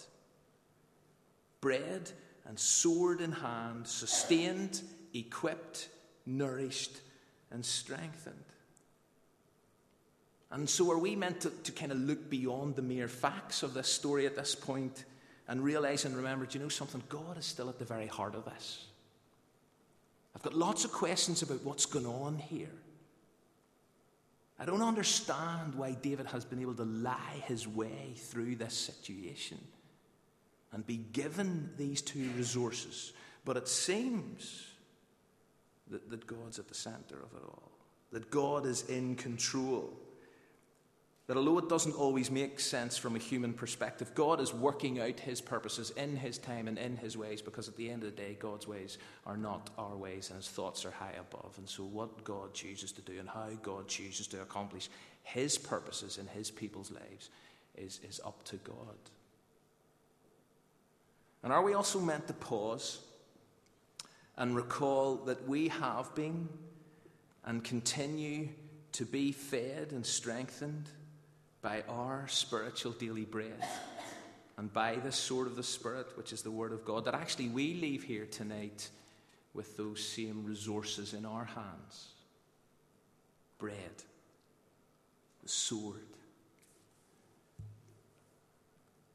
Bread 1.60 2.10
and 2.46 2.58
sword 2.58 3.20
in 3.20 3.32
hand, 3.32 3.86
sustained, 3.86 4.82
equipped, 5.14 5.88
nourished, 6.26 7.00
and 7.50 7.64
strengthened. 7.64 8.36
And 10.52 10.68
so, 10.68 10.90
are 10.90 10.98
we 10.98 11.14
meant 11.14 11.42
to, 11.42 11.50
to 11.50 11.72
kind 11.72 11.92
of 11.92 11.98
look 11.98 12.28
beyond 12.28 12.74
the 12.74 12.82
mere 12.82 13.06
facts 13.06 13.62
of 13.62 13.72
this 13.72 13.88
story 13.88 14.26
at 14.26 14.34
this 14.34 14.54
point 14.54 15.04
and 15.46 15.62
realize 15.62 16.04
and 16.04 16.16
remember, 16.16 16.46
do 16.46 16.58
you 16.58 16.64
know 16.64 16.68
something? 16.68 17.02
God 17.08 17.38
is 17.38 17.44
still 17.44 17.68
at 17.68 17.78
the 17.78 17.84
very 17.84 18.06
heart 18.06 18.34
of 18.34 18.44
this. 18.44 18.86
I've 20.34 20.42
got 20.42 20.54
lots 20.54 20.84
of 20.84 20.92
questions 20.92 21.42
about 21.42 21.64
what's 21.64 21.87
going 21.87 22.06
on 22.06 22.38
here. 22.38 22.72
I 24.58 24.64
don't 24.66 24.82
understand 24.82 25.75
why 25.75 25.92
David 25.92 26.26
has 26.26 26.44
been 26.44 26.60
able 26.60 26.75
to 26.75 26.84
lie 26.84 27.42
his 27.46 27.66
way 27.66 28.12
through 28.14 28.56
this 28.56 28.75
situation 28.75 29.58
and 30.72 30.87
be 30.87 30.99
given 31.12 31.70
these 31.76 32.02
two 32.02 32.28
resources. 32.37 33.12
But 33.44 33.56
it 33.56 33.68
seems 33.68 34.66
that, 35.90 36.10
that 36.10 36.26
God's 36.26 36.58
at 36.58 36.68
the 36.68 36.75
center 36.75 37.16
of 37.16 37.37
it 37.37 37.42
all, 37.42 37.72
that 38.12 38.30
God 38.30 38.66
is 38.66 38.88
in 38.88 39.16
control. 39.16 39.92
That 41.30 41.37
although 41.37 41.58
it 41.58 41.68
doesn't 41.68 41.94
always 41.94 42.28
make 42.28 42.58
sense 42.58 42.99
from 42.99 43.14
a 43.14 43.20
human 43.20 43.52
perspective, 43.52 44.16
God 44.16 44.40
is 44.40 44.52
working 44.52 44.99
out 44.99 45.20
His 45.20 45.40
purposes 45.40 45.90
in 45.90 46.16
His 46.16 46.38
time 46.38 46.66
and 46.66 46.76
in 46.76 46.96
His 46.96 47.16
ways 47.16 47.40
because 47.40 47.68
at 47.68 47.76
the 47.76 47.88
end 47.88 48.02
of 48.02 48.10
the 48.10 48.20
day, 48.20 48.37
God's 48.40 48.66
ways 48.66 48.99
are 49.25 49.37
not 49.37 49.70
our 49.78 49.94
ways 49.96 50.30
and 50.30 50.38
His 50.38 50.49
thoughts 50.49 50.84
are 50.84 50.90
high 50.90 51.14
above. 51.20 51.54
And 51.56 51.68
so, 51.68 51.84
what 51.84 52.25
God 52.25 52.52
chooses 52.52 52.90
to 52.90 53.00
do 53.02 53.12
and 53.20 53.28
how 53.28 53.46
God 53.62 53.87
chooses 53.87 54.26
to 54.26 54.42
accomplish 54.42 54.88
His 55.22 55.56
purposes 55.56 56.18
in 56.18 56.26
His 56.26 56.50
people's 56.50 56.90
lives 56.90 57.30
is, 57.76 58.00
is 58.02 58.20
up 58.26 58.42
to 58.46 58.56
God. 58.56 58.99
And 61.44 61.52
are 61.52 61.62
we 61.62 61.75
also 61.75 62.00
meant 62.00 62.26
to 62.26 62.32
pause 62.32 63.02
and 64.37 64.56
recall 64.56 65.14
that 65.26 65.46
we 65.46 65.68
have 65.68 66.12
been 66.16 66.49
and 67.44 67.62
continue 67.62 68.49
to 68.90 69.04
be 69.04 69.30
fed 69.30 69.92
and 69.92 70.04
strengthened 70.04 70.90
by 71.62 71.83
our 71.88 72.26
spiritual 72.29 72.93
daily 72.93 73.25
bread 73.25 73.64
and 74.57 74.73
by 74.73 74.97
the 74.97 75.12
sword 75.12 75.47
of 75.47 75.57
the 75.57 75.62
Spirit, 75.62 76.07
which 76.17 76.33
is 76.33 76.43
the 76.43 76.50
Word 76.50 76.73
of 76.73 76.85
God, 76.85 77.05
that 77.05 77.14
actually 77.14 77.49
we 77.49 77.75
leave 77.75 78.02
here 78.02 78.26
tonight 78.26 78.88
with 79.55 79.76
those 79.76 80.02
same 80.02 80.45
resources 80.45 81.14
in 81.14 81.25
our 81.25 81.45
hands 81.45 82.14
bread, 83.59 83.76
the 85.43 85.49
sword. 85.49 86.00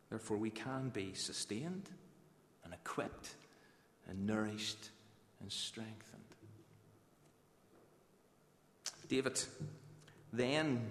Therefore, 0.10 0.38
we 0.38 0.52
can 0.52 0.90
be 0.90 1.14
sustained 1.16 1.90
and 2.64 2.74
equipped 2.74 3.34
and 4.08 4.28
nourished 4.28 4.90
and 5.42 5.52
strengthened. 5.52 6.22
David 9.08 9.42
then 10.32 10.90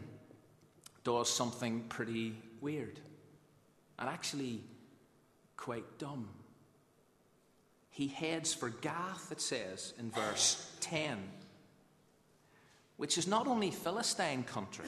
does 1.04 1.30
something 1.30 1.84
pretty 1.88 2.34
weird 2.60 2.98
and 3.98 4.08
actually 4.08 4.60
quite 5.56 5.98
dumb. 5.98 6.28
He 7.90 8.08
heads 8.08 8.52
for 8.52 8.70
Gath, 8.70 9.30
it 9.30 9.40
says 9.40 9.94
in 9.98 10.10
verse 10.10 10.68
10, 10.80 11.16
which 12.96 13.16
is 13.16 13.28
not 13.28 13.46
only 13.46 13.70
Philistine 13.70 14.42
country, 14.42 14.86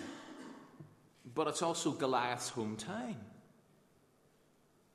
but 1.34 1.46
it's 1.46 1.62
also 1.62 1.92
Goliath's 1.92 2.50
hometown. 2.50 3.14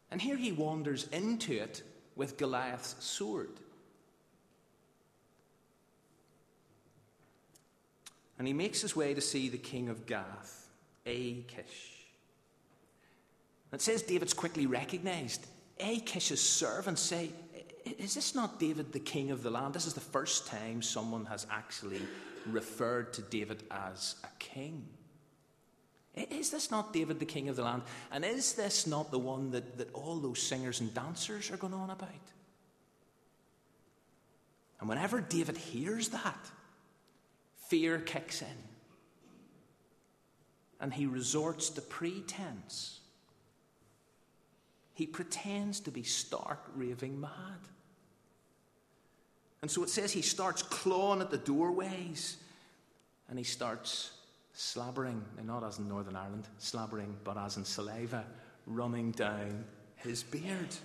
And 0.10 0.22
here 0.22 0.36
he 0.36 0.52
wanders 0.52 1.08
into 1.14 1.54
it 1.54 1.84
with 2.18 2.38
Goliath's 2.38 3.02
sword. 3.04 3.50
And 8.38 8.46
he 8.46 8.54
makes 8.54 8.82
his 8.82 8.96
way 8.96 9.14
to 9.14 9.22
see 9.22 9.48
the 9.48 9.58
king 9.58 9.88
of 9.88 10.06
Gath. 10.06 10.68
Achish. 11.06 12.02
It 13.74 13.82
says 13.82 14.02
David's 14.02 14.34
quickly 14.34 14.66
recognized. 14.66 15.48
Achish's 15.80 16.42
servants 16.42 17.02
say, 17.02 17.32
Is 17.98 18.14
this 18.14 18.36
not 18.36 18.60
David, 18.60 18.92
the 18.92 19.00
king 19.00 19.32
of 19.32 19.44
the 19.44 19.50
land? 19.50 19.74
This 19.74 19.88
is 19.88 19.94
the 19.94 20.02
first 20.02 20.48
time 20.48 20.82
someone 20.82 21.26
has 21.26 21.48
actually 21.50 22.02
referred 22.46 23.14
to 23.14 23.22
David 23.22 23.64
as 23.72 24.16
a 24.24 24.40
king. 24.40 24.86
Is 26.14 26.50
this 26.50 26.70
not 26.70 26.92
David, 26.92 27.20
the 27.20 27.26
king 27.26 27.48
of 27.48 27.56
the 27.56 27.64
land? 27.64 27.84
And 28.12 28.26
is 28.26 28.54
this 28.54 28.86
not 28.86 29.12
the 29.12 29.20
one 29.20 29.52
that, 29.52 29.78
that 29.78 29.94
all 29.94 30.18
those 30.18 30.42
singers 30.42 30.82
and 30.82 30.94
dancers 30.94 31.50
are 31.52 31.58
going 31.58 31.74
on 31.74 31.90
about? 31.90 32.10
And 34.82 34.90
whenever 34.90 35.22
David 35.22 35.56
hears 35.56 36.10
that, 36.10 36.52
fear 37.70 38.00
kicks 38.00 38.42
in 38.42 38.48
and 40.82 40.94
he 40.94 41.06
resorts 41.06 41.70
to 41.70 41.82
pretense. 41.82 43.00
He 44.96 45.06
pretends 45.06 45.80
to 45.82 45.92
be 45.92 46.04
stark 46.04 46.60
raving 46.76 47.22
mad. 47.22 47.32
And 49.62 49.70
so 49.70 49.84
it 49.84 49.90
says 49.90 50.12
he 50.12 50.24
starts 50.24 50.64
clawing 50.64 51.22
at 51.22 51.30
the 51.30 51.38
doorways 51.38 52.38
and 53.30 53.38
he 53.38 53.46
starts 53.46 54.12
slabbering, 54.58 55.22
and 55.38 55.48
not 55.48 55.64
as 55.64 55.80
in 55.80 55.88
Northern 55.88 56.16
Ireland, 56.16 56.48
slabbering, 56.60 57.14
but 57.24 57.38
as 57.38 57.56
in 57.56 57.64
saliva 57.64 58.26
running 58.66 59.12
down 59.12 59.64
his 59.96 60.24
beard. 60.24 60.76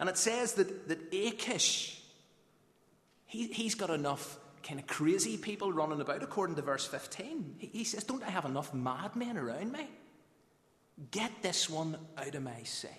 And 0.00 0.08
it 0.08 0.18
says 0.18 0.54
that, 0.54 0.88
that 0.88 0.98
Achish, 1.12 2.02
he, 3.26 3.46
he's 3.48 3.74
got 3.74 3.90
enough 3.90 4.38
kind 4.66 4.80
of 4.80 4.86
crazy 4.86 5.36
people 5.36 5.72
running 5.72 6.00
about, 6.00 6.22
according 6.22 6.56
to 6.56 6.62
verse 6.62 6.84
15. 6.84 7.56
He 7.58 7.84
says, 7.84 8.04
Don't 8.04 8.22
I 8.22 8.30
have 8.30 8.44
enough 8.44 8.74
madmen 8.74 9.36
around 9.36 9.72
me? 9.72 9.88
Get 11.10 11.30
this 11.42 11.70
one 11.70 11.96
out 12.16 12.34
of 12.34 12.42
my 12.42 12.62
sight. 12.64 12.92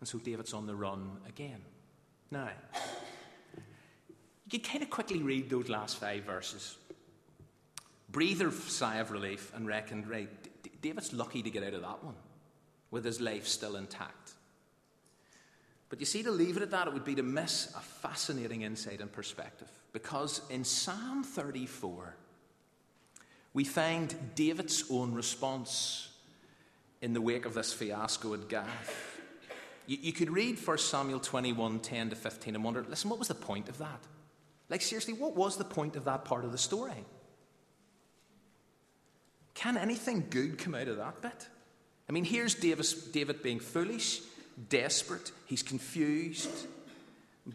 And 0.00 0.08
so 0.08 0.18
David's 0.18 0.52
on 0.52 0.66
the 0.66 0.74
run 0.74 1.18
again. 1.28 1.60
Now, 2.30 2.48
you 4.50 4.58
can 4.58 4.60
kind 4.60 4.82
of 4.82 4.90
quickly 4.90 5.22
read 5.22 5.48
those 5.48 5.68
last 5.68 5.98
five 5.98 6.24
verses. 6.24 6.76
Breathe 8.10 8.42
a 8.42 8.50
sigh 8.50 8.96
of 8.96 9.10
relief 9.10 9.52
and 9.54 9.66
reckon, 9.66 10.08
right, 10.08 10.28
David's 10.82 11.12
lucky 11.12 11.42
to 11.42 11.50
get 11.50 11.62
out 11.62 11.74
of 11.74 11.82
that 11.82 12.02
one 12.02 12.16
with 12.90 13.04
his 13.04 13.20
life 13.20 13.46
still 13.46 13.76
intact. 13.76 14.32
But 15.92 16.00
you 16.00 16.06
see, 16.06 16.22
to 16.22 16.30
leave 16.30 16.56
it 16.56 16.62
at 16.62 16.70
that, 16.70 16.86
it 16.86 16.94
would 16.94 17.04
be 17.04 17.16
to 17.16 17.22
miss 17.22 17.70
a 17.76 17.80
fascinating 17.80 18.62
insight 18.62 19.02
and 19.02 19.12
perspective. 19.12 19.68
Because 19.92 20.40
in 20.48 20.64
Psalm 20.64 21.22
34, 21.22 22.16
we 23.52 23.64
find 23.64 24.14
David's 24.34 24.84
own 24.88 25.12
response 25.12 26.08
in 27.02 27.12
the 27.12 27.20
wake 27.20 27.44
of 27.44 27.52
this 27.52 27.74
fiasco 27.74 28.32
at 28.32 28.48
Gath. 28.48 29.20
You, 29.86 29.98
you 30.00 30.12
could 30.14 30.30
read 30.30 30.66
1 30.66 30.78
Samuel 30.78 31.20
21 31.20 31.80
10 31.80 32.08
to 32.08 32.16
15 32.16 32.54
and 32.54 32.64
wonder, 32.64 32.86
listen, 32.88 33.10
what 33.10 33.18
was 33.18 33.28
the 33.28 33.34
point 33.34 33.68
of 33.68 33.76
that? 33.76 34.00
Like, 34.70 34.80
seriously, 34.80 35.12
what 35.12 35.36
was 35.36 35.58
the 35.58 35.64
point 35.64 35.96
of 35.96 36.06
that 36.06 36.24
part 36.24 36.46
of 36.46 36.52
the 36.52 36.58
story? 36.58 37.04
Can 39.52 39.76
anything 39.76 40.24
good 40.30 40.56
come 40.56 40.74
out 40.74 40.88
of 40.88 40.96
that 40.96 41.20
bit? 41.20 41.48
I 42.08 42.12
mean, 42.12 42.24
here's 42.24 42.54
Davis, 42.54 42.94
David 42.94 43.42
being 43.42 43.60
foolish 43.60 44.22
desperate, 44.68 45.32
he's 45.46 45.62
confused. 45.62 46.66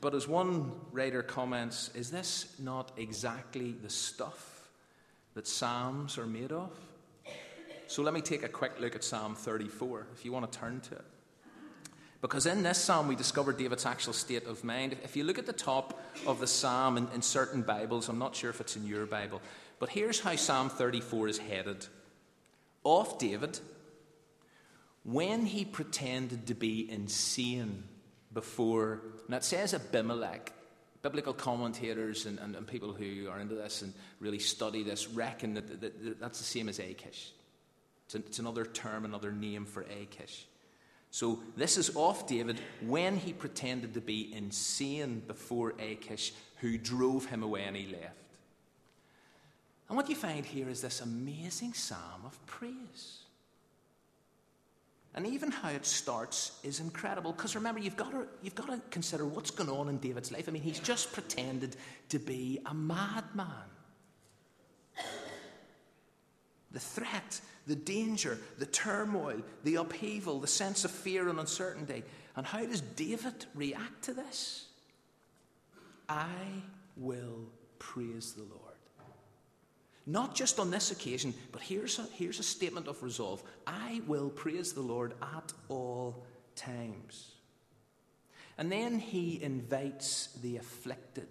But 0.02 0.14
as 0.14 0.28
one 0.28 0.72
writer 0.92 1.24
comments, 1.24 1.90
is 1.96 2.12
this 2.12 2.54
not 2.60 2.92
exactly 2.98 3.72
the 3.72 3.90
stuff 3.90 4.70
that 5.34 5.48
Psalms 5.48 6.18
are 6.18 6.26
made 6.26 6.52
of? 6.52 6.72
So 7.88 8.02
let 8.04 8.14
me 8.14 8.22
take 8.22 8.44
a 8.44 8.50
quick 8.50 8.80
look 8.82 8.96
at 8.96 9.04
Psalm 9.04 9.34
34, 9.36 10.08
if 10.14 10.26
you 10.26 10.34
want 10.34 10.52
to 10.52 10.60
turn 10.60 10.82
to 10.82 10.96
it. 10.96 11.06
Because 12.20 12.46
in 12.46 12.64
this 12.64 12.80
psalm, 12.80 13.08
we 13.08 13.16
discover 13.16 13.54
David's 13.54 13.86
actual 13.86 14.12
state 14.12 14.46
of 14.46 14.64
mind. 14.64 14.98
If 15.04 15.16
you 15.16 15.24
look 15.24 15.38
at 15.38 15.46
the 15.46 15.54
top 15.54 16.02
of 16.26 16.40
the 16.40 16.48
psalm 16.48 16.98
in, 16.98 17.08
in 17.14 17.22
certain 17.22 17.62
Bibles, 17.62 18.10
I'm 18.10 18.18
not 18.18 18.36
sure 18.36 18.50
if 18.50 18.60
it's 18.60 18.76
in 18.76 18.86
your 18.86 19.06
Bible, 19.06 19.40
but 19.80 19.90
here's 19.90 20.20
how 20.20 20.36
Psalm 20.36 20.70
34 20.70 21.28
is 21.28 21.38
headed 21.38 21.86
Off 22.84 23.20
David, 23.20 23.60
when 25.08 25.46
he 25.46 25.64
pretended 25.64 26.48
to 26.48 26.54
be 26.54 26.92
insane 26.92 27.86
before, 28.34 29.02
now 29.30 29.38
it 29.38 29.44
says 29.46 29.74
Abimelech, 29.74 30.52
biblical 31.02 31.34
commentators 31.34 32.26
and, 32.26 32.38
and, 32.40 32.58
and, 32.58 32.68
people 32.68 32.92
who 32.92 33.30
are 33.30 33.40
into 33.40 33.56
this 33.56 33.82
and 33.84 33.94
really 34.20 34.38
study 34.38 34.84
this 34.84 35.08
reckon 35.08 35.54
that, 35.54 35.80
that, 35.80 36.04
that 36.04 36.20
that's 36.20 36.40
the 36.40 36.44
same 36.44 36.68
as 36.68 36.80
Achish. 36.80 37.32
It's, 38.06 38.16
a, 38.16 38.18
it's 38.18 38.40
another 38.40 38.66
term, 38.66 39.06
another 39.06 39.32
name 39.32 39.64
for 39.64 39.84
Achish. 39.84 40.46
So 41.10 41.40
this 41.56 41.78
is 41.78 41.96
off 41.96 42.28
David 42.28 42.60
when 42.82 43.16
he 43.16 43.32
pretended 43.32 43.94
to 43.94 44.02
be 44.02 44.34
insane 44.36 45.22
before 45.26 45.74
Achish, 45.80 46.34
who 46.58 46.78
drove 46.78 47.28
him 47.28 47.44
away 47.44 47.64
and 47.64 47.78
he 47.78 47.88
left. 47.88 48.12
And 49.88 49.96
what 49.96 50.10
you 50.10 50.16
find 50.16 50.46
here 50.46 50.68
is 50.68 50.82
this 50.82 51.00
amazing 51.00 51.76
psalm 51.76 52.26
of 52.26 52.46
praise. 52.46 53.20
And 55.16 55.26
even 55.26 55.52
how 55.52 55.70
it 55.70 55.86
starts 55.86 56.60
is 56.64 56.80
incredible 56.80 57.32
because 57.32 57.56
remember, 57.56 57.80
you've 57.80 57.98
got, 57.98 58.12
to, 58.12 58.28
you've 58.44 58.56
got 58.56 58.68
to 58.68 58.80
consider 58.92 59.26
what's 59.26 59.50
going 59.50 59.70
on 59.70 59.90
in 59.90 59.98
David's 59.98 60.32
life. 60.32 60.48
I 60.48 60.52
mean, 60.52 60.62
he's 60.62 60.80
just 60.80 61.12
pretended 61.12 61.76
to 62.10 62.20
be 62.20 62.60
a 62.66 62.74
madman. 62.74 63.48
The 66.72 66.80
threat, 66.80 67.42
the 67.66 67.76
danger, 67.76 68.38
the 68.60 68.66
turmoil, 68.68 69.42
the 69.64 69.76
upheaval, 69.76 70.40
the 70.40 70.48
sense 70.48 70.86
of 70.86 70.92
fear 70.92 71.30
and 71.30 71.40
uncertainty. 71.40 72.04
And 72.36 72.46
how 72.46 72.64
does 72.66 72.82
David 72.82 73.46
react 73.56 74.04
to 74.04 74.14
this? 74.14 74.68
I 76.08 76.28
will 76.96 77.50
praise 77.80 78.34
the 78.34 78.44
Lord. 78.44 78.67
Not 80.10 80.34
just 80.34 80.58
on 80.58 80.72
this 80.72 80.90
occasion, 80.92 81.34
but 81.52 81.62
here's 81.62 82.00
a, 82.00 82.04
here's 82.14 82.40
a 82.40 82.44
statement 82.44 82.88
of 82.88 83.04
resolve 83.04 83.44
I 83.68 84.02
will 84.08 84.30
praise 84.30 84.72
the 84.72 84.82
Lord 84.82 85.14
at 85.22 85.52
all 85.68 86.26
times. 86.56 87.34
And 88.58 88.72
then 88.72 89.00
he 89.00 89.44
invites 89.44 90.30
the 90.42 90.58
afflicted, 90.58 91.28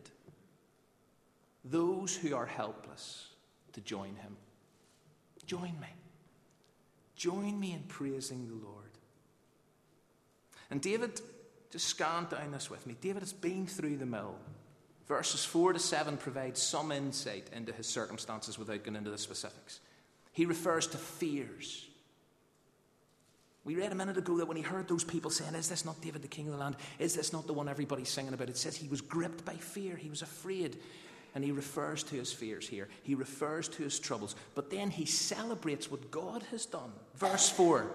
those 1.65 2.15
who 2.15 2.37
are 2.37 2.47
helpless, 2.47 3.31
to 3.73 3.81
join 3.81 4.15
him. 4.15 4.37
Join 5.47 5.75
me. 5.81 5.89
Join 7.17 7.59
me 7.59 7.73
in 7.73 7.83
praising 7.89 8.47
the 8.47 8.67
Lord. 8.67 8.85
And 10.71 10.83
David, 10.83 11.21
just 11.71 11.87
scan 11.87 12.27
down 12.27 12.53
this 12.53 12.71
with 12.71 12.87
me. 12.87 12.95
David 13.01 13.23
has 13.23 13.33
been 13.33 13.67
through 13.67 13.97
the 13.97 14.07
mill. 14.07 14.37
Verses 15.07 15.45
4 15.45 15.75
to 15.75 15.79
7 15.79 16.17
provide 16.17 16.59
some 16.59 16.91
insight 16.91 17.49
into 17.53 17.73
his 17.73 17.87
circumstances 17.87 18.59
without 18.59 18.83
going 18.83 18.97
into 18.97 19.11
the 19.11 19.19
specifics. 19.19 19.81
He 20.33 20.47
refers 20.47 20.87
to 20.89 20.97
fears. 20.97 21.87
We 23.65 23.75
read 23.75 23.93
a 23.93 23.97
minute 23.97 24.17
ago 24.17 24.37
that 24.39 24.47
when 24.47 24.57
he 24.57 24.63
heard 24.63 24.87
those 24.87 25.05
people 25.05 25.31
saying, 25.31 25.55
Is 25.55 25.69
this 25.69 25.85
not 25.85 26.01
David, 26.01 26.23
the 26.23 26.29
king 26.29 26.47
of 26.47 26.53
the 26.53 26.59
land? 26.59 26.77
Is 26.99 27.15
this 27.15 27.33
not 27.33 27.47
the 27.47 27.53
one 27.53 27.69
everybody's 27.69 28.09
singing 28.09 28.35
about? 28.35 28.49
It 28.49 28.57
says 28.57 28.77
he 28.77 28.89
was 28.89 29.01
gripped 29.01 29.45
by 29.45 29.55
fear. 29.55 29.97
He 29.97 30.11
was 30.11 30.23
afraid. 30.23 30.79
And 31.35 31.45
he 31.45 31.53
refers 31.53 32.03
to 32.05 32.17
his 32.17 32.33
fears 32.33 32.69
here. 32.69 32.89
He 33.03 33.15
refers 33.15 33.69
to 33.69 33.83
his 33.83 33.99
troubles. 33.99 34.37
But 34.55 34.71
then 34.71 34.91
he 34.91 35.05
celebrates 35.05 35.91
what 35.91 36.11
God 36.11 36.43
has 36.51 36.65
done. 36.65 36.93
Verse 37.17 37.49
4 37.49 37.87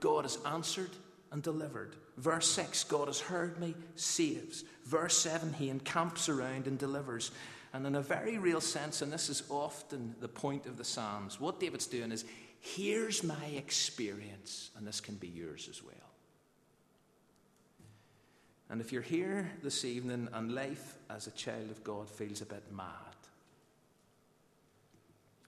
God 0.00 0.24
has 0.24 0.38
answered 0.44 0.90
and 1.32 1.42
delivered. 1.42 1.96
Verse 2.16 2.50
6 2.50 2.84
God 2.84 3.08
has 3.08 3.20
heard 3.20 3.58
me, 3.58 3.74
saves. 3.96 4.64
Verse 4.84 5.16
7 5.18 5.52
He 5.54 5.70
encamps 5.70 6.28
around 6.28 6.66
and 6.66 6.78
delivers. 6.78 7.30
And 7.72 7.86
in 7.86 7.94
a 7.94 8.02
very 8.02 8.36
real 8.36 8.60
sense, 8.60 9.00
and 9.00 9.12
this 9.12 9.28
is 9.28 9.44
often 9.48 10.16
the 10.20 10.28
point 10.28 10.66
of 10.66 10.76
the 10.76 10.84
Psalms, 10.84 11.40
what 11.40 11.60
David's 11.60 11.86
doing 11.86 12.10
is 12.10 12.24
here's 12.58 13.22
my 13.22 13.44
experience, 13.54 14.70
and 14.76 14.86
this 14.86 15.00
can 15.00 15.14
be 15.14 15.28
yours 15.28 15.68
as 15.70 15.82
well. 15.82 15.94
And 18.68 18.80
if 18.80 18.92
you're 18.92 19.02
here 19.02 19.50
this 19.62 19.84
evening 19.84 20.28
and 20.32 20.54
life 20.54 20.96
as 21.08 21.26
a 21.26 21.32
child 21.32 21.70
of 21.70 21.82
God 21.82 22.08
feels 22.08 22.40
a 22.40 22.46
bit 22.46 22.62
mad, 22.72 22.86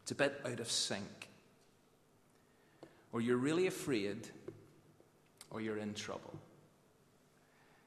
it's 0.02 0.10
a 0.10 0.16
bit 0.16 0.40
out 0.44 0.58
of 0.58 0.70
sync, 0.70 1.28
or 3.12 3.20
you're 3.20 3.36
really 3.36 3.66
afraid, 3.68 4.28
or 5.52 5.60
you're 5.60 5.76
in 5.76 5.94
trouble, 5.94 6.34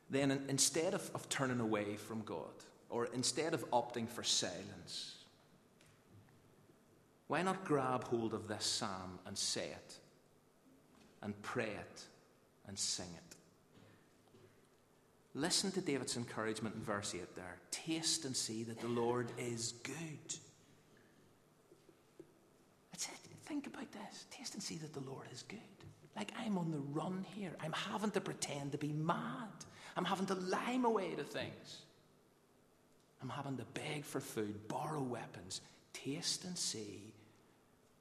then 0.10 0.46
instead 0.48 0.94
of, 0.94 1.10
of 1.14 1.28
turning 1.30 1.60
away 1.60 1.96
from 1.96 2.22
God, 2.22 2.54
or 2.90 3.08
instead 3.14 3.54
of 3.54 3.70
opting 3.72 4.08
for 4.08 4.24
silence, 4.24 5.16
why 7.28 7.42
not 7.42 7.66
grab 7.66 8.04
hold 8.06 8.34
of 8.34 8.48
this 8.48 8.64
psalm 8.64 9.20
and 9.26 9.38
say 9.38 9.66
it, 9.66 9.98
and 11.24 11.40
pray 11.42 11.70
it, 11.70 12.04
and 12.68 12.78
sing 12.78 13.10
it? 13.16 13.36
Listen 15.34 15.72
to 15.72 15.82
David's 15.82 16.16
encouragement 16.16 16.76
in 16.76 16.82
verse 16.82 17.14
8 17.14 17.36
there. 17.36 17.58
Taste 17.72 18.24
and 18.24 18.36
see 18.36 18.64
that 18.64 18.80
the 18.80 18.88
Lord 18.88 19.32
is 19.38 19.74
good. 19.84 20.36
That's 22.92 23.08
it. 23.08 23.16
Think 23.46 23.68
about 23.68 23.92
this. 23.92 24.26
Taste 24.32 24.54
and 24.54 24.64
see 24.64 24.78
that 24.78 24.94
the 24.94 25.02
Lord 25.02 25.28
is 25.34 25.44
good. 25.44 25.60
Like 26.16 26.32
I'm 26.38 26.58
on 26.58 26.72
the 26.72 26.78
run 26.78 27.26
here. 27.36 27.52
I'm 27.62 27.74
having 27.74 28.12
to 28.12 28.22
pretend 28.22 28.72
to 28.72 28.78
be 28.78 28.94
mad. 28.94 29.50
I'm 29.98 30.06
having 30.06 30.26
to 30.28 30.36
lie 30.36 30.78
my 30.78 30.90
way 30.90 31.14
to 31.16 31.24
things. 31.24 31.82
I'm 33.22 33.30
having 33.30 33.58
to 33.58 33.66
beg 33.74 34.06
for 34.06 34.20
food, 34.20 34.68
borrow 34.68 35.02
weapons. 35.02 35.62
Taste 35.94 36.46
and 36.46 36.58
see 36.58 37.14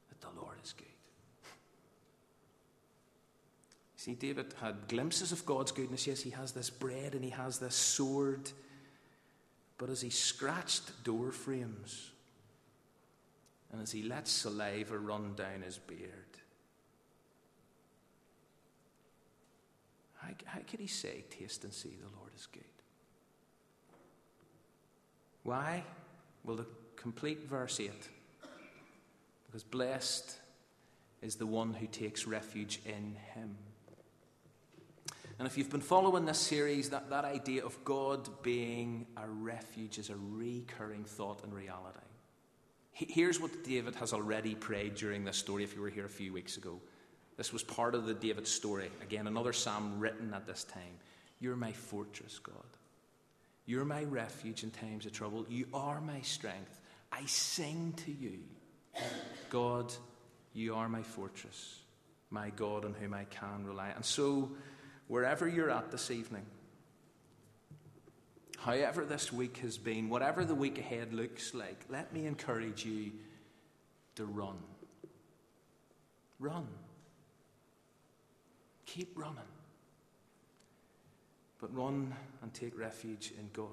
that 0.09 0.20
the 0.20 0.40
Lord 0.40 0.57
is 0.62 0.72
good. 0.72 0.87
See, 3.96 4.14
David 4.14 4.55
had 4.61 4.88
glimpses 4.88 5.33
of 5.33 5.46
God's 5.46 5.72
goodness. 5.72 6.07
Yes, 6.07 6.20
he 6.20 6.31
has 6.31 6.53
this 6.53 6.70
bread 6.70 7.14
and 7.14 7.24
he 7.24 7.31
has 7.31 7.59
this 7.59 7.74
sword. 7.74 8.50
But 9.79 9.90
as 9.90 10.00
he 10.00 10.11
scratched 10.11 11.05
door 11.05 11.33
frames 11.33 12.11
and 13.72 13.83
as 13.83 13.90
he 13.90 14.03
let 14.03 14.29
saliva 14.29 14.98
run 14.98 15.35
down 15.35 15.62
his 15.62 15.79
beard, 15.79 16.38
how, 20.25 20.33
how 20.47 20.61
could 20.69 20.81
he 20.81 20.87
say, 20.87 21.25
Taste 21.31 21.65
and 21.65 21.73
see 21.73 21.91
the 21.91 22.19
Lord 22.19 22.33
is 22.37 22.47
good? 22.47 22.63
Why? 25.43 25.85
Well, 26.45 26.57
the 26.57 26.67
complete 26.97 27.49
verse 27.49 27.79
8. 27.81 27.91
Because 29.47 29.63
blessed 29.63 30.39
is 31.23 31.37
the 31.37 31.47
one 31.47 31.73
who 31.73 31.87
takes 31.87 32.27
refuge 32.27 32.81
in 32.85 33.17
him. 33.35 33.57
And 35.39 35.49
if 35.49 35.59
you've 35.59 35.71
been 35.71 35.81
following 35.81 36.25
this 36.25 36.39
series, 36.39 36.91
that, 36.91 37.11
that 37.11 37.25
idea 37.25 37.65
of 37.65 37.83
God 37.85 38.29
being 38.43 39.07
a 39.17 39.29
refuge 39.29 39.99
is 39.99 40.11
a 40.11 40.17
recurring 40.17 41.05
thought 41.05 41.43
and 41.43 41.53
reality. 41.53 41.99
Here's 42.93 43.41
what 43.41 43.65
David 43.65 43.97
has 43.97 44.13
already 44.13 44.55
prayed 44.55 44.95
during 44.95 45.25
this 45.25 45.37
story, 45.37 45.65
if 45.65 45.75
you 45.75 45.83
were 45.83 45.89
here 45.89 46.07
a 46.07 46.09
few 46.09 46.33
weeks 46.33 46.57
ago. 46.57 46.81
This 47.37 47.53
was 47.53 47.62
part 47.62 47.94
of 47.94 48.07
the 48.07 48.14
David 48.14 48.47
story. 48.47 48.90
Again, 49.03 49.27
another 49.27 49.53
psalm 49.53 49.99
written 49.99 50.33
at 50.35 50.47
this 50.47 50.64
time. 50.64 50.99
You're 51.40 51.57
my 51.57 51.73
fortress, 51.73 52.38
God. 52.38 52.55
You're 53.66 53.85
my 53.85 54.05
refuge 54.05 54.62
in 54.62 54.70
times 54.70 55.07
of 55.07 55.12
trouble. 55.12 55.47
You 55.49 55.66
are 55.75 56.01
my 56.01 56.20
strength. 56.20 56.81
I 57.11 57.25
sing 57.27 57.94
to 58.05 58.12
you. 58.12 58.38
God, 59.51 59.92
you 60.53 60.75
are 60.75 60.88
my 60.88 61.03
fortress, 61.03 61.81
my 62.31 62.51
God 62.51 62.85
on 62.85 62.94
whom 62.94 63.14
I 63.14 63.25
can 63.25 63.64
rely. 63.64 63.90
And 63.94 64.05
so, 64.05 64.53
wherever 65.09 65.49
you're 65.49 65.70
at 65.70 65.90
this 65.90 66.11
evening, 66.11 66.47
however 68.59 69.05
this 69.05 69.33
week 69.33 69.59
has 69.59 69.79
been, 69.79 70.09
whatever 70.09 70.44
the 70.44 70.55
week 70.55 70.79
ahead 70.79 71.12
looks 71.12 71.55
like, 71.55 71.85
let 71.88 72.12
me 72.12 72.27
encourage 72.27 72.85
you 72.85 73.12
to 74.16 74.25
run. 74.25 74.59
Run. 76.38 76.68
Keep 78.87 79.18
running. 79.18 79.38
But 81.61 81.75
run 81.75 82.14
and 82.42 82.53
take 82.53 82.79
refuge 82.79 83.33
in 83.38 83.49
God. 83.53 83.68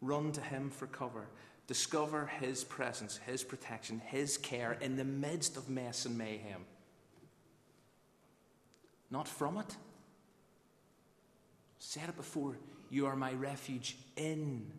Run 0.00 0.32
to 0.32 0.40
Him 0.40 0.70
for 0.70 0.86
cover. 0.86 1.26
Discover 1.66 2.26
His 2.40 2.64
presence, 2.64 3.18
His 3.18 3.44
protection, 3.44 4.00
His 4.04 4.36
care 4.38 4.76
in 4.80 4.96
the 4.96 5.04
midst 5.04 5.56
of 5.56 5.68
mess 5.68 6.06
and 6.06 6.18
mayhem. 6.18 6.64
Not 9.10 9.28
from 9.28 9.58
it 9.58 9.76
Said 11.80 12.10
it 12.10 12.16
before 12.16 12.56
you 12.90 13.06
are 13.06 13.16
my 13.16 13.32
refuge 13.32 13.96
in 14.14 14.70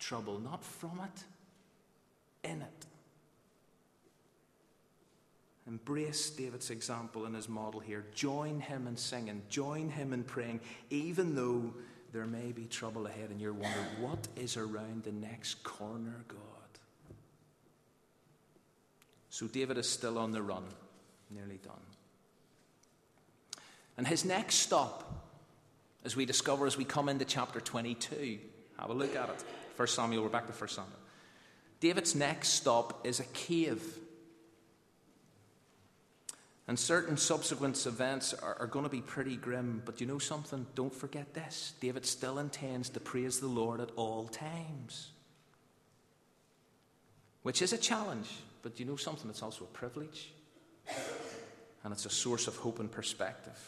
trouble, 0.00 0.40
not 0.40 0.62
from 0.64 1.00
it, 1.00 2.48
in 2.50 2.60
it. 2.60 2.86
Embrace 5.66 6.30
David's 6.30 6.70
example 6.70 7.24
and 7.24 7.36
his 7.36 7.48
model 7.48 7.80
here. 7.80 8.04
Join 8.14 8.60
him 8.60 8.86
in 8.86 8.96
singing, 8.96 9.42
join 9.48 9.88
him 9.88 10.12
in 10.12 10.24
praying, 10.24 10.60
even 10.90 11.34
though 11.34 11.72
there 12.12 12.26
may 12.26 12.52
be 12.52 12.64
trouble 12.64 13.06
ahead 13.06 13.30
and 13.30 13.40
you're 13.40 13.52
wondering 13.52 13.86
what 14.00 14.28
is 14.36 14.56
around 14.56 15.04
the 15.04 15.12
next 15.12 15.62
corner, 15.62 16.24
God. 16.28 16.38
So 19.30 19.46
David 19.46 19.78
is 19.78 19.88
still 19.88 20.18
on 20.18 20.32
the 20.32 20.42
run, 20.42 20.64
nearly 21.30 21.58
done. 21.62 21.72
And 23.96 24.06
his 24.06 24.24
next 24.24 24.56
stop 24.56 25.22
as 26.04 26.16
we 26.16 26.24
discover 26.24 26.66
as 26.66 26.76
we 26.76 26.84
come 26.84 27.08
into 27.08 27.24
chapter 27.24 27.60
22. 27.60 28.38
Have 28.78 28.90
a 28.90 28.94
look 28.94 29.14
at 29.14 29.28
it. 29.28 29.44
First 29.76 29.94
Samuel, 29.94 30.22
we're 30.22 30.28
back 30.28 30.46
to 30.48 30.52
First 30.52 30.74
Samuel. 30.74 30.98
David's 31.80 32.14
next 32.14 32.50
stop 32.50 33.06
is 33.06 33.20
a 33.20 33.24
cave. 33.24 33.82
And 36.68 36.78
certain 36.78 37.16
subsequent 37.16 37.84
events 37.86 38.34
are, 38.34 38.56
are, 38.60 38.66
going 38.66 38.84
to 38.84 38.90
be 38.90 39.00
pretty 39.00 39.36
grim, 39.36 39.82
but 39.84 40.00
you 40.00 40.06
know 40.06 40.20
something? 40.20 40.64
Don't 40.74 40.94
forget 40.94 41.34
this. 41.34 41.74
David 41.80 42.06
still 42.06 42.38
intends 42.38 42.88
to 42.90 43.00
praise 43.00 43.40
the 43.40 43.48
Lord 43.48 43.80
at 43.80 43.90
all 43.96 44.28
times, 44.28 45.10
which 47.42 47.62
is 47.62 47.72
a 47.72 47.78
challenge, 47.78 48.30
but 48.62 48.78
you 48.78 48.86
know 48.86 48.96
something? 48.96 49.28
It's 49.28 49.42
also 49.42 49.64
a 49.64 49.68
privilege, 49.68 50.32
and 51.82 51.92
it's 51.92 52.06
a 52.06 52.10
source 52.10 52.46
of 52.46 52.56
hope 52.56 52.78
and 52.78 52.90
perspective. 52.90 53.58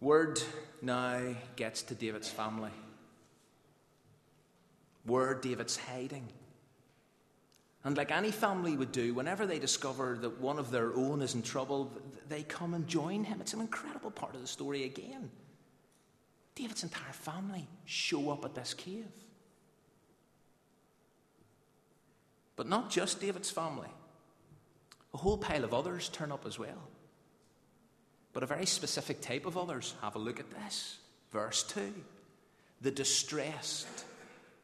Word 0.00 0.40
now 0.80 1.20
gets 1.56 1.82
to 1.84 1.94
David's 1.94 2.28
family. 2.28 2.72
Where 5.04 5.34
David's 5.34 5.76
hiding. 5.76 6.26
And 7.84 7.96
like 7.96 8.10
any 8.10 8.30
family 8.30 8.76
would 8.76 8.92
do, 8.92 9.14
whenever 9.14 9.46
they 9.46 9.58
discover 9.58 10.18
that 10.20 10.40
one 10.40 10.58
of 10.58 10.70
their 10.70 10.94
own 10.94 11.22
is 11.22 11.34
in 11.34 11.42
trouble, 11.42 11.90
they 12.28 12.42
come 12.42 12.74
and 12.74 12.86
join 12.86 13.24
him. 13.24 13.40
It's 13.40 13.54
an 13.54 13.60
incredible 13.60 14.10
part 14.10 14.34
of 14.34 14.42
the 14.42 14.46
story 14.46 14.84
again. 14.84 15.30
David's 16.54 16.82
entire 16.82 17.12
family 17.12 17.66
show 17.86 18.30
up 18.30 18.44
at 18.44 18.54
this 18.54 18.74
cave. 18.74 19.06
But 22.54 22.68
not 22.68 22.90
just 22.90 23.20
David's 23.20 23.50
family, 23.50 23.88
a 25.14 25.16
whole 25.16 25.38
pile 25.38 25.64
of 25.64 25.72
others 25.72 26.10
turn 26.10 26.30
up 26.30 26.44
as 26.46 26.58
well. 26.58 26.88
But 28.34 28.42
a 28.42 28.46
very 28.46 28.66
specific 28.66 29.22
type 29.22 29.46
of 29.46 29.56
others. 29.56 29.94
Have 30.02 30.16
a 30.16 30.18
look 30.18 30.38
at 30.38 30.50
this. 30.50 30.98
Verse 31.32 31.62
2 31.62 31.92
The 32.82 32.90
distressed, 32.90 34.04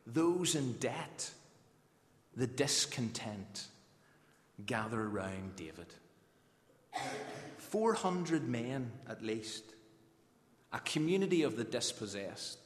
those 0.06 0.54
in 0.54 0.74
debt, 0.74 1.30
the 2.36 2.46
discontent 2.46 3.66
gather 4.64 5.00
around 5.00 5.56
David. 5.56 5.86
400 7.58 8.48
men 8.48 8.92
at 9.08 9.22
least, 9.22 9.64
a 10.72 10.80
community 10.80 11.42
of 11.42 11.56
the 11.56 11.64
dispossessed, 11.64 12.58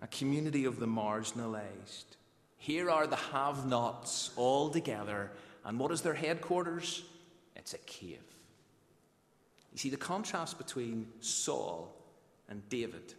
a 0.00 0.06
community 0.06 0.64
of 0.64 0.78
the 0.78 0.86
marginalized. 0.86 2.16
Here 2.56 2.90
are 2.90 3.06
the 3.06 3.16
have 3.16 3.66
nots 3.66 4.30
all 4.36 4.70
together. 4.70 5.32
And 5.64 5.78
what 5.78 5.90
is 5.90 6.02
their 6.02 6.14
headquarters? 6.14 7.02
It's 7.56 7.74
a 7.74 7.78
cave. 7.78 8.22
You 9.72 9.78
see, 9.78 9.90
the 9.90 9.96
contrast 9.96 10.58
between 10.58 11.08
Saul 11.20 11.94
and 12.48 12.68
David 12.68 13.14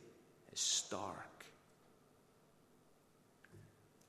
is 0.51 0.59
stark. 0.59 1.32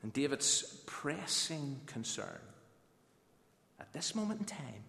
And 0.05 0.13
David's 0.13 0.83
pressing 0.85 1.81
concern 1.87 2.39
at 3.81 3.91
this 3.95 4.15
moment 4.15 4.41
in 4.41 4.45
time 4.45 4.85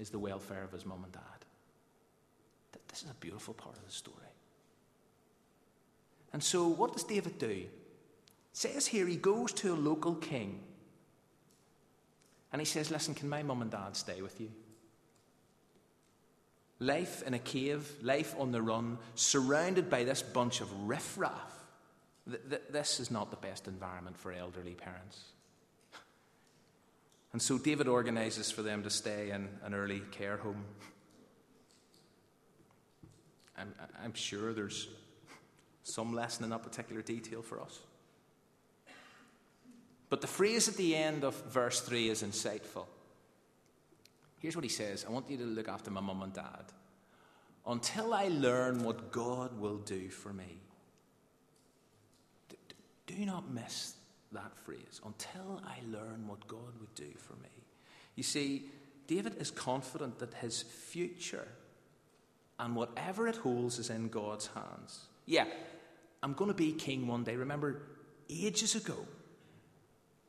is 0.00 0.10
the 0.10 0.18
welfare 0.18 0.64
of 0.64 0.72
his 0.72 0.84
mum 0.84 1.04
and 1.04 1.12
dad. 1.12 1.22
This 2.88 3.04
is 3.04 3.10
a 3.10 3.14
beautiful 3.14 3.54
part 3.54 3.76
of 3.76 3.84
the 3.84 3.92
story. 3.92 4.16
And 6.32 6.42
so, 6.42 6.66
what 6.66 6.92
does 6.92 7.04
David 7.04 7.38
do? 7.38 7.46
It 7.46 7.70
says 8.52 8.88
here 8.88 9.06
he 9.06 9.14
goes 9.14 9.52
to 9.52 9.72
a 9.72 9.76
local 9.76 10.16
king 10.16 10.60
and 12.50 12.60
he 12.60 12.66
says, 12.66 12.90
Listen, 12.90 13.14
can 13.14 13.28
my 13.28 13.44
mum 13.44 13.62
and 13.62 13.70
dad 13.70 13.94
stay 13.94 14.22
with 14.22 14.40
you? 14.40 14.50
Life 16.80 17.22
in 17.22 17.34
a 17.34 17.38
cave, 17.38 17.88
life 18.02 18.34
on 18.38 18.50
the 18.50 18.60
run, 18.60 18.98
surrounded 19.14 19.88
by 19.88 20.02
this 20.02 20.22
bunch 20.22 20.60
of 20.60 20.88
riffraff. 20.88 21.55
This 22.26 22.98
is 22.98 23.10
not 23.10 23.30
the 23.30 23.36
best 23.36 23.68
environment 23.68 24.18
for 24.18 24.32
elderly 24.32 24.74
parents. 24.74 25.20
And 27.32 27.40
so 27.40 27.58
David 27.58 27.86
organizes 27.86 28.50
for 28.50 28.62
them 28.62 28.82
to 28.82 28.90
stay 28.90 29.30
in 29.30 29.48
an 29.62 29.74
early 29.74 30.02
care 30.10 30.38
home. 30.38 30.64
I'm, 33.58 33.74
I'm 34.02 34.14
sure 34.14 34.52
there's 34.52 34.88
some 35.82 36.14
lesson 36.14 36.44
in 36.44 36.50
that 36.50 36.62
particular 36.62 37.02
detail 37.02 37.42
for 37.42 37.60
us. 37.60 37.78
But 40.08 40.20
the 40.20 40.26
phrase 40.26 40.68
at 40.68 40.76
the 40.76 40.94
end 40.96 41.24
of 41.24 41.34
verse 41.46 41.80
3 41.80 42.08
is 42.08 42.22
insightful. 42.22 42.86
Here's 44.38 44.54
what 44.54 44.64
he 44.64 44.70
says 44.70 45.04
I 45.04 45.10
want 45.10 45.30
you 45.30 45.36
to 45.38 45.44
look 45.44 45.68
after 45.68 45.90
my 45.90 46.00
mum 46.00 46.22
and 46.22 46.32
dad 46.32 46.72
until 47.66 48.14
I 48.14 48.28
learn 48.28 48.82
what 48.84 49.10
God 49.10 49.58
will 49.58 49.78
do 49.78 50.08
for 50.08 50.32
me. 50.32 50.60
Do 53.16 53.24
not 53.24 53.50
miss 53.50 53.94
that 54.32 54.56
phrase. 54.64 55.00
Until 55.04 55.62
I 55.64 55.78
learn 55.90 56.26
what 56.26 56.46
God 56.46 56.78
would 56.80 56.94
do 56.94 57.10
for 57.16 57.34
me. 57.34 57.48
You 58.14 58.22
see, 58.22 58.66
David 59.06 59.36
is 59.38 59.50
confident 59.50 60.18
that 60.18 60.34
his 60.34 60.62
future 60.62 61.48
and 62.58 62.74
whatever 62.74 63.26
it 63.28 63.36
holds 63.36 63.78
is 63.78 63.90
in 63.90 64.08
God's 64.08 64.48
hands. 64.48 65.06
Yeah, 65.24 65.46
I'm 66.22 66.34
going 66.34 66.50
to 66.50 66.54
be 66.54 66.72
king 66.72 67.06
one 67.06 67.24
day. 67.24 67.36
Remember, 67.36 67.82
ages 68.28 68.74
ago, 68.74 69.06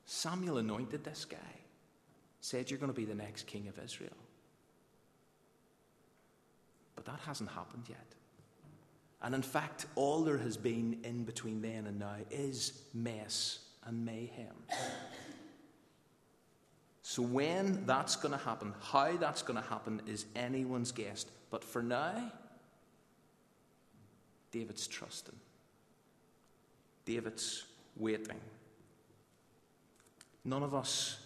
Samuel 0.05 0.57
anointed 0.57 1.03
this 1.03 1.25
guy, 1.25 1.37
said, 2.39 2.69
You're 2.69 2.79
going 2.79 2.91
to 2.91 2.97
be 2.99 3.05
the 3.05 3.15
next 3.15 3.47
king 3.47 3.67
of 3.67 3.83
Israel. 3.83 4.11
But 6.95 7.05
that 7.05 7.19
hasn't 7.25 7.49
happened 7.51 7.83
yet. 7.89 8.05
And 9.21 9.33
in 9.33 9.41
fact, 9.41 9.85
all 9.95 10.23
there 10.23 10.37
has 10.37 10.57
been 10.57 10.99
in 11.03 11.23
between 11.23 11.61
then 11.61 11.87
and 11.87 11.99
now 11.99 12.17
is 12.29 12.83
mess 12.93 13.59
and 13.85 14.05
mayhem. 14.05 14.55
So, 17.01 17.23
when 17.23 17.85
that's 17.85 18.17
going 18.17 18.33
to 18.33 18.43
happen, 18.43 18.73
how 18.81 19.15
that's 19.15 19.41
going 19.41 19.61
to 19.61 19.67
happen 19.69 20.01
is 20.05 20.25
anyone's 20.35 20.91
guess. 20.91 21.25
But 21.49 21.63
for 21.63 21.81
now, 21.81 22.31
David's 24.51 24.87
trusting, 24.87 25.35
David's 27.05 27.63
waiting. 27.95 28.39
None 30.43 30.63
of 30.63 30.75
us 30.75 31.19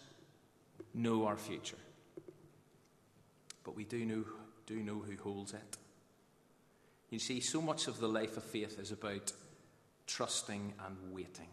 know 0.94 1.26
our 1.26 1.38
future, 1.38 1.78
but 3.64 3.76
we 3.76 3.84
do 3.84 4.06
know, 4.06 4.24
do 4.66 4.76
know 4.76 5.00
who 5.00 5.18
holds 5.22 5.54
it. 5.54 5.78
You 7.12 7.20
see, 7.20 7.42
so 7.42 7.62
much 7.62 7.88
of 7.88 8.00
the 8.00 8.08
life 8.08 8.38
of 8.38 8.44
faith 8.44 8.80
is 8.80 8.92
about 8.92 9.34
trusting 10.08 10.74
and 10.86 10.98
waiting. 11.14 11.50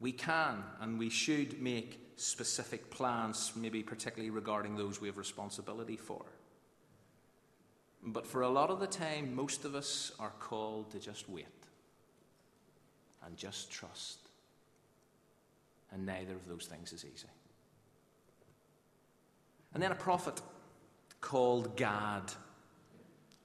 We 0.00 0.12
can 0.12 0.64
and 0.80 0.98
we 0.98 1.10
should 1.10 1.60
make 1.60 2.00
specific 2.16 2.90
plans, 2.90 3.52
maybe 3.54 3.82
particularly 3.82 4.30
regarding 4.30 4.76
those 4.76 5.00
we 5.00 5.08
have 5.08 5.18
responsibility 5.18 5.96
for. 5.96 6.24
But 8.02 8.26
for 8.26 8.40
a 8.40 8.48
lot 8.48 8.70
of 8.70 8.80
the 8.80 8.86
time, 8.86 9.34
most 9.34 9.66
of 9.66 9.74
us 9.74 10.12
are 10.18 10.32
called 10.40 10.90
to 10.92 10.98
just 10.98 11.28
wait 11.28 11.46
and 13.24 13.36
just 13.36 13.70
trust. 13.70 14.18
And 15.92 16.06
neither 16.06 16.32
of 16.32 16.48
those 16.48 16.64
things 16.64 16.94
is 16.94 17.04
easy. 17.04 17.28
And 19.74 19.82
then 19.82 19.92
a 19.92 19.96
prophet 19.96 20.40
called 21.20 21.76
Gad 21.76 22.32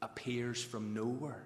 appears 0.02 0.64
from 0.64 0.94
nowhere. 0.94 1.44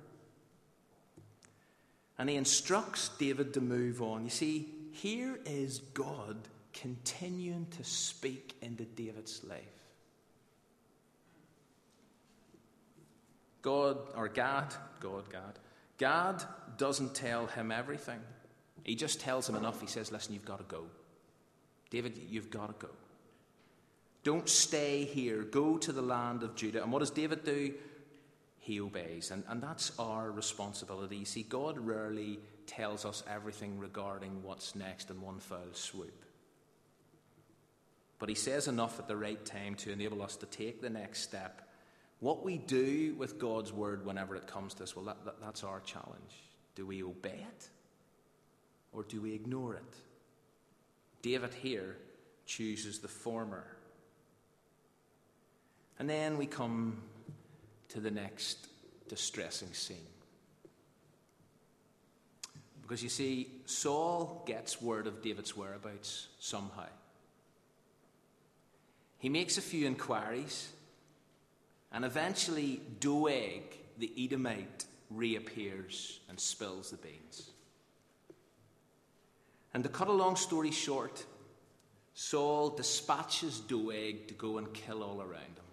And 2.18 2.30
he 2.30 2.36
instructs 2.36 3.10
David 3.18 3.54
to 3.54 3.62
move 3.62 4.02
on. 4.02 4.24
You 4.24 4.30
see, 4.30 4.68
here 4.92 5.40
is 5.46 5.80
God 5.80 6.38
continuing 6.74 7.68
to 7.78 7.84
speak 7.84 8.56
into 8.62 8.84
David's 8.84 9.44
life. 9.44 9.64
God, 13.62 13.98
or 14.16 14.28
Gad, 14.28 14.74
God, 15.00 15.30
Gad, 15.32 15.60
Gad 15.98 16.44
doesn't 16.78 17.14
tell 17.14 17.48
him 17.48 17.72
everything. 17.72 18.20
He 18.84 18.96
just 18.96 19.20
tells 19.20 19.48
him 19.48 19.56
enough. 19.56 19.82
He 19.82 19.88
says, 19.88 20.12
Listen, 20.12 20.34
you've 20.34 20.46
got 20.46 20.58
to 20.58 20.76
go. 20.76 20.86
David, 21.90 22.20
you've 22.30 22.50
got 22.50 22.80
to 22.80 22.88
go. 22.88 22.94
Don't 24.24 24.48
stay 24.48 25.06
here. 25.06 25.44
Go 25.44 25.78
to 25.78 25.92
the 25.92 26.02
land 26.02 26.44
of 26.44 26.56
Judah. 26.56 26.84
And 26.84 26.92
what 26.92 27.00
does 27.00 27.12
David 27.12 27.44
do? 27.44 27.74
He 28.70 28.80
obeys. 28.80 29.32
And, 29.32 29.44
and 29.50 29.64
that's 29.64 29.92
our 29.98 30.30
responsibility. 30.30 31.16
You 31.18 31.26
see, 31.26 31.42
God 31.42 31.80
rarely 31.80 32.38
tells 32.68 33.04
us 33.04 33.24
everything 33.28 33.80
regarding 33.80 34.44
what's 34.44 34.76
next 34.76 35.10
in 35.10 35.20
one 35.22 35.40
foul 35.40 35.74
swoop. 35.74 36.24
But 38.20 38.30
He 38.30 38.36
says 38.36 38.68
enough 38.68 39.00
at 39.00 39.08
the 39.08 39.18
right 39.18 39.44
time 39.44 39.74
to 39.78 39.92
enable 39.92 40.22
us 40.22 40.36
to 40.36 40.46
take 40.46 40.84
the 40.84 40.90
next 40.92 41.22
step 41.22 41.68
what 42.20 42.46
we 42.46 42.60
do 42.60 43.16
with 43.18 43.40
God's 43.40 43.74
word 43.74 44.06
whenever 44.06 44.36
it 44.36 44.46
comes 44.46 44.76
to 44.76 44.84
us, 44.84 44.96
well, 44.96 45.06
that, 45.06 45.26
that, 45.26 45.42
that's 45.42 45.64
our 45.64 45.80
challenge. 45.80 46.36
Do 46.76 46.86
we 46.86 47.02
obey 47.02 47.44
it 47.50 47.70
or 48.94 49.02
do 49.02 49.20
we 49.20 49.34
ignore 49.34 49.74
it? 49.74 49.96
David 51.24 51.56
here 51.56 51.98
chooses 52.46 53.00
the 53.00 53.08
former. 53.08 53.66
And 55.98 56.08
then 56.08 56.38
we 56.38 56.46
come 56.46 57.02
to 57.90 58.00
the 58.00 58.12
next 58.12 58.68
distressing 59.08 59.74
scene. 59.74 59.98
Because 62.82 63.04
you 63.04 63.10
see, 63.10 63.48
Saul 63.66 64.44
gets 64.48 64.82
word 64.82 65.06
of 65.06 65.22
David's 65.22 65.56
whereabouts 65.56 66.28
somehow. 66.40 66.88
He 69.20 69.30
makes 69.30 69.58
a 69.58 69.62
few 69.62 69.86
inquiries 69.86 70.70
and 71.92 72.06
eventually, 72.06 72.82
Doeg, 73.00 73.64
the 73.98 74.12
Edomite, 74.18 74.86
reappears 75.10 76.20
and 76.30 76.40
spills 76.40 76.92
the 76.92 76.98
beans. 76.98 77.50
And 79.74 79.84
to 79.84 79.90
cut 79.90 80.08
a 80.08 80.14
long 80.14 80.36
story 80.36 80.72
short, 80.72 81.24
Saul 82.14 82.70
dispatches 82.70 83.60
Doeg 83.60 84.28
to 84.28 84.34
go 84.34 84.58
and 84.58 84.72
kill 84.74 85.04
all 85.04 85.22
around 85.22 85.58
him. 85.58 85.69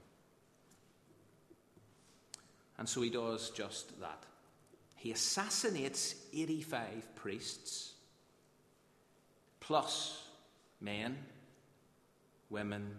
And 2.79 2.89
so 2.89 3.03
he 3.03 3.11
does 3.11 3.51
just 3.51 4.01
that. 4.01 4.25
He 4.97 5.13
assassinates 5.13 6.15
85 6.33 7.15
priests, 7.15 7.95
plus 9.61 10.23
men, 10.81 11.17
women, 12.51 12.91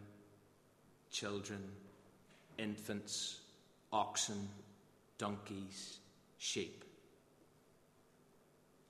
children, 1.11 1.63
infants, 2.57 3.39
oxen, 3.91 4.47
donkeys, 5.17 5.99
sheep. 6.37 6.83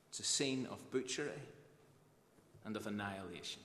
It's 0.09 0.19
a 0.19 0.23
scene 0.23 0.67
of 0.71 0.91
butchery 0.91 1.29
and 2.65 2.75
of 2.75 2.87
annihilation. 2.87 3.61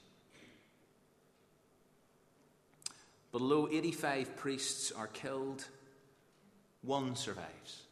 Although 3.34 3.68
85 3.68 4.36
priests 4.36 4.92
are 4.92 5.06
killed, 5.06 5.64
one 6.82 7.16
survives 7.16 7.82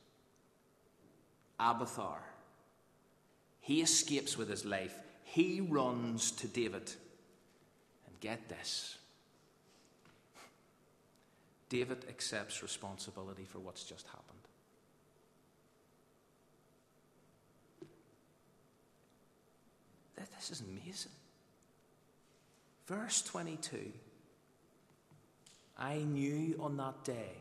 Abiathar. 1.59 2.21
He 3.61 3.83
escapes 3.83 4.37
with 4.37 4.49
his 4.49 4.65
life. 4.65 4.95
He 5.25 5.61
runs 5.61 6.31
to 6.33 6.49
David. 6.49 6.91
And 8.07 8.21
get 8.21 8.49
this 8.49 8.99
David 11.69 12.05
accepts 12.09 12.63
responsibility 12.63 13.45
for 13.45 13.61
what's 13.61 13.85
just 13.85 14.07
happened. 14.07 14.27
This 20.17 20.51
is 20.51 20.63
amazing. 20.63 21.13
Verse 22.87 23.23
22 23.23 23.93
I 25.79 25.99
knew 25.99 26.59
on 26.61 26.77
that 26.79 27.05
day 27.05 27.37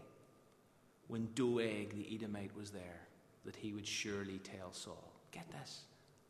when 1.09 1.27
Doeg 1.35 1.89
the 1.95 2.15
Edomite 2.15 2.55
was 2.55 2.69
there 2.69 3.01
that 3.43 3.55
he 3.55 3.73
would 3.73 3.85
surely 3.85 4.39
tell 4.39 4.71
Saul, 4.71 5.11
Get 5.31 5.51
this, 5.51 5.81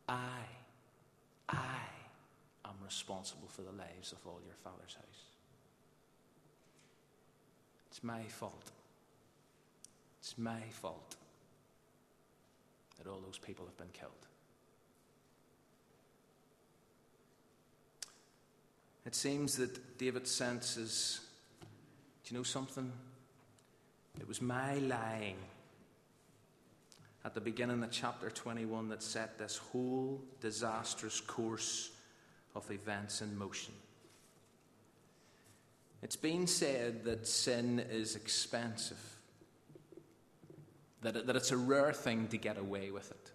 I, 0.07 0.39
I 1.47 1.77
am 2.65 2.73
responsible 2.83 3.47
for 3.47 3.61
the 3.61 3.71
lives 3.71 4.11
of 4.11 4.17
all 4.25 4.39
your 4.45 4.55
father's 4.63 4.95
house. 4.95 5.23
It's 7.89 8.03
my 8.03 8.23
fault. 8.23 8.71
It's 10.19 10.37
my 10.37 10.61
fault 10.71 11.15
that 12.97 13.09
all 13.09 13.19
those 13.25 13.37
people 13.37 13.65
have 13.65 13.77
been 13.77 13.93
killed. 13.93 14.11
It 19.05 19.15
seems 19.15 19.57
that 19.57 19.97
David 19.97 20.27
senses 20.27 21.21
do 22.23 22.35
you 22.35 22.39
know 22.39 22.43
something? 22.43 22.91
It 24.17 24.27
was 24.27 24.41
my 24.41 24.75
lying 24.75 25.35
at 27.25 27.33
the 27.33 27.41
beginning 27.41 27.83
of 27.83 27.91
chapter 27.91 28.29
21 28.29 28.89
that 28.89 29.03
set 29.03 29.37
this 29.37 29.57
whole 29.57 30.21
disastrous 30.39 31.19
course 31.19 31.91
of 32.55 32.69
events 32.71 33.21
in 33.21 33.37
motion. 33.37 33.73
It's 36.01 36.15
been 36.15 36.47
said 36.47 37.03
that 37.03 37.27
sin 37.27 37.79
is 37.91 38.15
expensive, 38.15 39.17
that, 41.01 41.27
that 41.27 41.35
it's 41.35 41.51
a 41.51 41.57
rare 41.57 41.91
thing 41.91 42.27
to 42.29 42.37
get 42.37 42.57
away 42.57 42.91
with 42.91 43.11
it. 43.11 43.31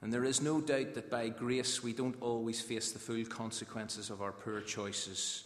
And 0.00 0.12
there 0.12 0.24
is 0.24 0.40
no 0.40 0.60
doubt 0.60 0.94
that 0.94 1.10
by 1.10 1.28
grace 1.28 1.82
we 1.82 1.92
don't 1.92 2.16
always 2.22 2.60
face 2.60 2.92
the 2.92 2.98
full 2.98 3.24
consequences 3.24 4.10
of 4.10 4.22
our 4.22 4.32
poor 4.32 4.60
choices 4.60 5.44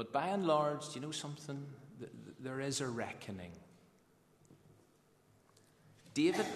but 0.00 0.14
by 0.14 0.28
and 0.28 0.46
large, 0.46 0.88
do 0.88 0.94
you 0.94 1.04
know 1.04 1.10
something? 1.10 1.62
There 2.42 2.60
is 2.60 2.80
a 2.80 2.86
reckoning. 2.86 3.52
David, 6.14 6.46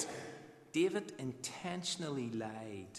David 0.73 1.12
intentionally 1.18 2.31
lied, 2.31 2.99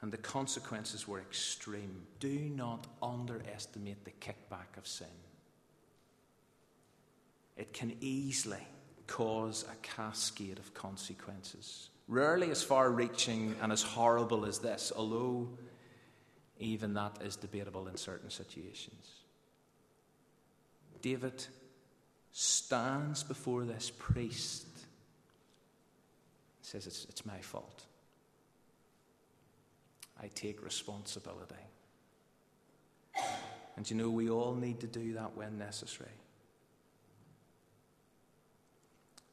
and 0.00 0.12
the 0.12 0.16
consequences 0.16 1.06
were 1.06 1.20
extreme. 1.20 2.06
Do 2.18 2.28
not 2.28 2.88
underestimate 3.00 4.04
the 4.04 4.10
kickback 4.10 4.76
of 4.76 4.86
sin. 4.86 5.06
It 7.56 7.72
can 7.72 7.96
easily 8.00 8.66
cause 9.06 9.64
a 9.70 9.76
cascade 9.76 10.58
of 10.58 10.74
consequences. 10.74 11.88
Rarely 12.08 12.50
as 12.50 12.64
far 12.64 12.90
reaching 12.90 13.54
and 13.62 13.72
as 13.72 13.82
horrible 13.82 14.44
as 14.44 14.58
this, 14.58 14.92
although 14.94 15.48
even 16.58 16.94
that 16.94 17.18
is 17.22 17.36
debatable 17.36 17.86
in 17.86 17.96
certain 17.96 18.30
situations. 18.30 19.25
David 21.06 21.46
stands 22.32 23.22
before 23.22 23.64
this 23.64 23.92
priest 23.96 24.66
says, 26.62 26.84
It's, 26.88 27.06
it's 27.08 27.24
my 27.24 27.38
fault. 27.38 27.84
I 30.20 30.26
take 30.34 30.64
responsibility. 30.64 31.54
And 33.76 33.88
you 33.88 33.96
know, 33.96 34.10
we 34.10 34.30
all 34.30 34.56
need 34.56 34.80
to 34.80 34.88
do 34.88 35.12
that 35.12 35.36
when 35.36 35.58
necessary. 35.58 36.10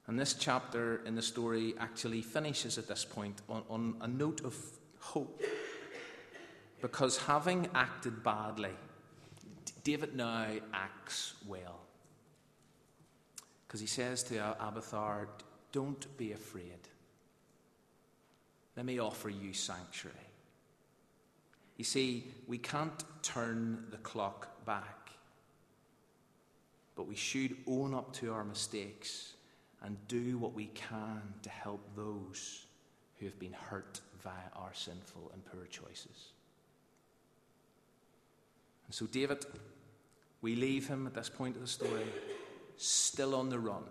And 0.06 0.20
this 0.20 0.36
chapter 0.36 1.02
in 1.08 1.16
the 1.16 1.24
story 1.24 1.74
actually 1.80 2.22
finishes 2.22 2.78
at 2.78 2.88
this 2.88 3.04
point 3.04 3.42
on, 3.50 3.64
on 3.68 3.96
a 4.02 4.08
note 4.08 4.42
of 4.46 4.56
hope. 5.00 5.42
Because 6.84 7.18
having 7.18 7.68
acted 7.74 8.24
badly, 8.24 8.76
David 9.84 10.16
now 10.16 10.48
acts 10.74 11.34
well. 11.46 11.82
Because 13.68 13.82
he 13.82 13.88
says 13.88 14.24
to 14.24 14.56
Abiathar, 14.60 15.28
Don't 15.72 16.18
be 16.18 16.32
afraid. 16.32 16.88
Let 18.76 18.86
me 18.86 19.00
offer 19.00 19.30
you 19.30 19.54
sanctuary. 19.54 20.18
You 21.78 21.84
see, 21.84 22.32
we 22.48 22.58
can't 22.58 23.04
turn 23.22 23.86
the 23.92 23.98
clock 23.98 24.66
back, 24.66 25.10
but 26.96 27.08
we 27.08 27.16
should 27.16 27.58
own 27.68 27.94
up 27.94 28.14
to 28.14 28.32
our 28.32 28.44
mistakes 28.44 29.34
and 29.82 29.98
do 30.08 30.38
what 30.38 30.54
we 30.54 30.68
can 30.68 31.22
to 31.42 31.50
help 31.50 31.82
those 31.96 32.66
who 33.20 33.26
have 33.26 33.38
been 33.40 33.54
hurt 33.54 34.00
via 34.24 34.32
our 34.56 34.74
sinful 34.74 35.32
and 35.34 35.44
poor 35.46 35.66
choices. 35.66 36.34
And 38.86 38.94
so, 38.94 39.06
David, 39.08 39.46
we 40.44 40.56
leave 40.56 40.88
him 40.88 41.08
at 41.08 41.16
this 41.16 41.30
point 41.30 41.56
of 41.56 41.62
the 41.62 41.68
story 41.68 42.04
still 42.76 43.34
on 43.34 43.50
the 43.50 43.58
run, 43.58 43.84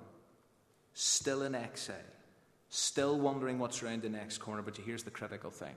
still 0.92 1.42
in 1.42 1.54
exile, 1.54 1.96
still 2.68 3.18
wondering 3.18 3.58
what's 3.58 3.82
around 3.82 4.02
the 4.02 4.08
next 4.08 4.38
corner. 4.38 4.60
But 4.60 4.76
here's 4.76 5.02
the 5.02 5.10
critical 5.10 5.50
thing 5.50 5.74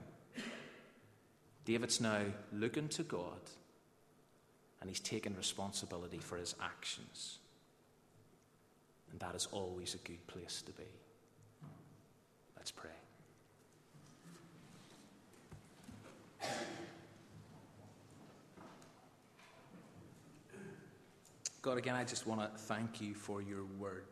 David's 1.64 2.02
now 2.02 2.22
looking 2.52 2.90
to 2.90 3.04
God 3.04 3.40
and 4.82 4.90
he's 4.90 5.00
taking 5.00 5.36
responsibility 5.36 6.20
for 6.20 6.38
his 6.38 6.54
actions. 6.62 7.40
And 9.12 9.20
that 9.22 9.34
is 9.34 9.48
always 9.52 9.96
a 9.96 10.00
good 10.00 10.28
place 10.28 10.62
to 10.64 10.74
be. 10.74 10.84
Let's 12.58 12.72
pray. 12.72 12.92
God, 21.66 21.80
again, 21.80 21.96
I 21.96 22.04
just 22.04 22.28
want 22.28 22.42
to 22.42 22.60
thank 22.66 23.02
you 23.02 23.16
for 23.16 23.42
your 23.42 23.64
word. 23.80 24.06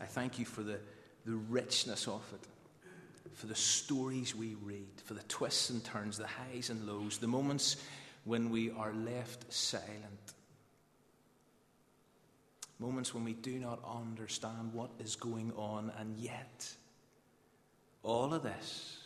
I 0.00 0.04
thank 0.04 0.38
you 0.38 0.44
for 0.44 0.62
the, 0.62 0.78
the 1.24 1.34
richness 1.34 2.06
of 2.06 2.22
it, 2.32 2.46
for 3.34 3.48
the 3.48 3.54
stories 3.56 4.32
we 4.32 4.54
read, 4.62 4.86
for 5.04 5.14
the 5.14 5.24
twists 5.24 5.70
and 5.70 5.84
turns, 5.84 6.18
the 6.18 6.28
highs 6.28 6.70
and 6.70 6.86
lows, 6.86 7.18
the 7.18 7.26
moments 7.26 7.78
when 8.22 8.48
we 8.48 8.70
are 8.70 8.92
left 8.92 9.52
silent, 9.52 10.34
moments 12.78 13.12
when 13.12 13.24
we 13.24 13.32
do 13.32 13.58
not 13.58 13.80
understand 13.84 14.72
what 14.72 14.90
is 15.00 15.16
going 15.16 15.52
on, 15.56 15.90
and 15.98 16.16
yet 16.16 16.72
all 18.04 18.32
of 18.32 18.44
this 18.44 18.98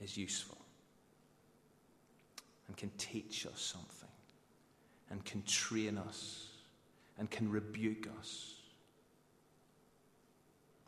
is 0.00 0.16
useful 0.16 0.58
and 2.68 2.76
can 2.76 2.90
teach 2.98 3.46
us 3.46 3.60
something 3.60 4.08
and 5.10 5.24
can 5.24 5.42
train 5.42 5.98
us 5.98 6.47
and 7.18 7.30
can 7.30 7.50
rebuke 7.50 8.08
us. 8.18 8.54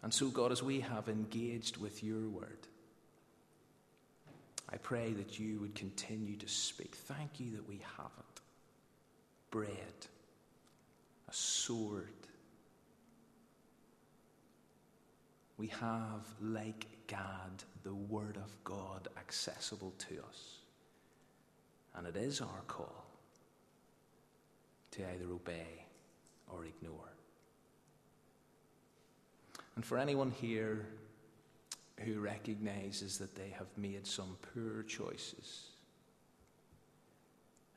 And 0.03 0.15
so, 0.15 0.29
God, 0.29 0.53
as 0.53 0.63
we 0.63 0.81
have 0.81 1.09
engaged 1.09 1.77
with 1.77 2.03
your 2.03 2.29
word, 2.29 2.67
I 4.73 4.77
pray 4.77 5.13
that 5.13 5.39
you 5.39 5.59
would 5.61 5.75
continue 5.75 6.37
to 6.37 6.49
speak. 6.49 6.95
Thank 6.95 7.41
you 7.41 7.51
that 7.53 7.69
we 7.69 7.81
have 7.99 8.13
it 8.19 8.41
bread, 9.51 10.07
a 11.29 11.33
sword. 11.33 12.07
We 15.59 15.67
have, 15.67 16.25
like 16.41 16.87
God, 17.09 17.65
the 17.83 17.95
Word 17.95 18.37
of 18.37 18.65
God 18.65 19.09
accessible 19.19 19.93
to 19.99 20.15
us. 20.29 20.59
And 21.95 22.07
it 22.07 22.17
is 22.17 22.41
our 22.41 22.63
call 22.69 23.05
to 24.93 25.03
either 25.03 25.31
obey 25.33 25.85
or 26.55 26.65
ignore. 26.65 27.13
And 29.77 29.85
for 29.85 29.99
anyone 29.99 30.31
here 30.31 30.87
who 32.05 32.21
recognizes 32.21 33.19
that 33.19 33.35
they 33.35 33.51
have 33.51 33.69
made 33.77 34.07
some 34.07 34.37
poor 34.55 34.83
choices 34.83 35.69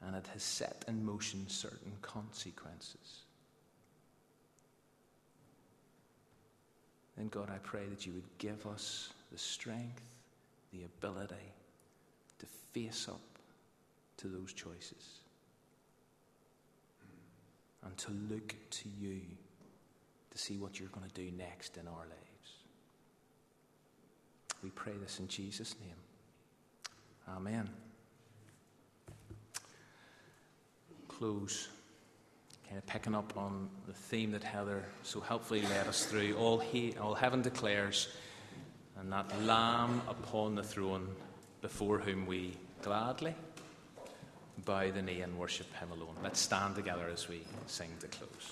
and 0.02 0.16
it 0.16 0.28
has 0.34 0.44
set 0.44 0.84
in 0.88 1.06
motion 1.06 1.48
certain 1.48 1.94
consequences. 2.02 3.22
Then, 7.16 7.30
God, 7.30 7.50
I 7.50 7.58
pray 7.60 7.86
that 7.90 8.06
you 8.06 8.14
would 8.14 8.38
give 8.38 8.66
us 8.66 9.14
the 9.32 9.38
strength, 9.38 10.02
the 10.74 10.84
ability 10.84 11.36
to 12.40 12.46
face 12.74 13.08
up 13.08 13.22
to 14.18 14.28
those 14.28 14.52
choices 14.52 15.23
and 17.86 17.98
to 17.98 18.12
look 18.30 18.56
to 18.70 18.90
you 19.00 19.22
to 20.32 20.38
see 20.38 20.58
what 20.58 20.80
you're 20.80 20.90
going 20.90 21.08
to 21.08 21.14
do 21.14 21.32
next 21.38 21.78
in 21.78 21.88
our 21.88 21.94
lives. 21.94 22.54
We 24.64 24.70
pray 24.70 24.94
this 25.02 25.20
in 25.20 25.28
Jesus' 25.28 25.76
name. 25.82 27.36
Amen. 27.36 27.70
Close, 31.08 31.68
kind 32.68 32.78
of 32.78 32.86
picking 32.88 33.14
up 33.14 33.38
on 33.38 33.70
the 33.88 33.94
theme 33.94 34.32
that 34.32 34.44
Heather 34.44 34.84
so 35.04 35.20
helpfully 35.20 35.62
led 35.62 35.88
us 35.88 36.06
through. 36.06 36.36
All, 36.36 36.58
he, 36.58 36.96
all 37.00 37.14
heaven 37.14 37.42
declares, 37.42 38.10
and 39.00 39.12
that 39.12 39.26
Lamb 39.44 40.02
upon 40.10 40.56
the 40.56 40.64
throne 40.64 41.08
before 41.62 42.00
whom 42.00 42.26
we 42.26 42.58
gladly 42.82 43.36
bow 44.66 44.92
the 44.92 45.02
knee 45.02 45.22
and 45.22 45.38
worship 45.38 45.74
Him 45.76 45.92
alone. 45.92 46.16
Let's 46.24 46.40
stand 46.40 46.76
together 46.76 47.10
as 47.12 47.28
we 47.28 47.42
sing 47.68 47.90
to 48.00 48.08
close. 48.08 48.52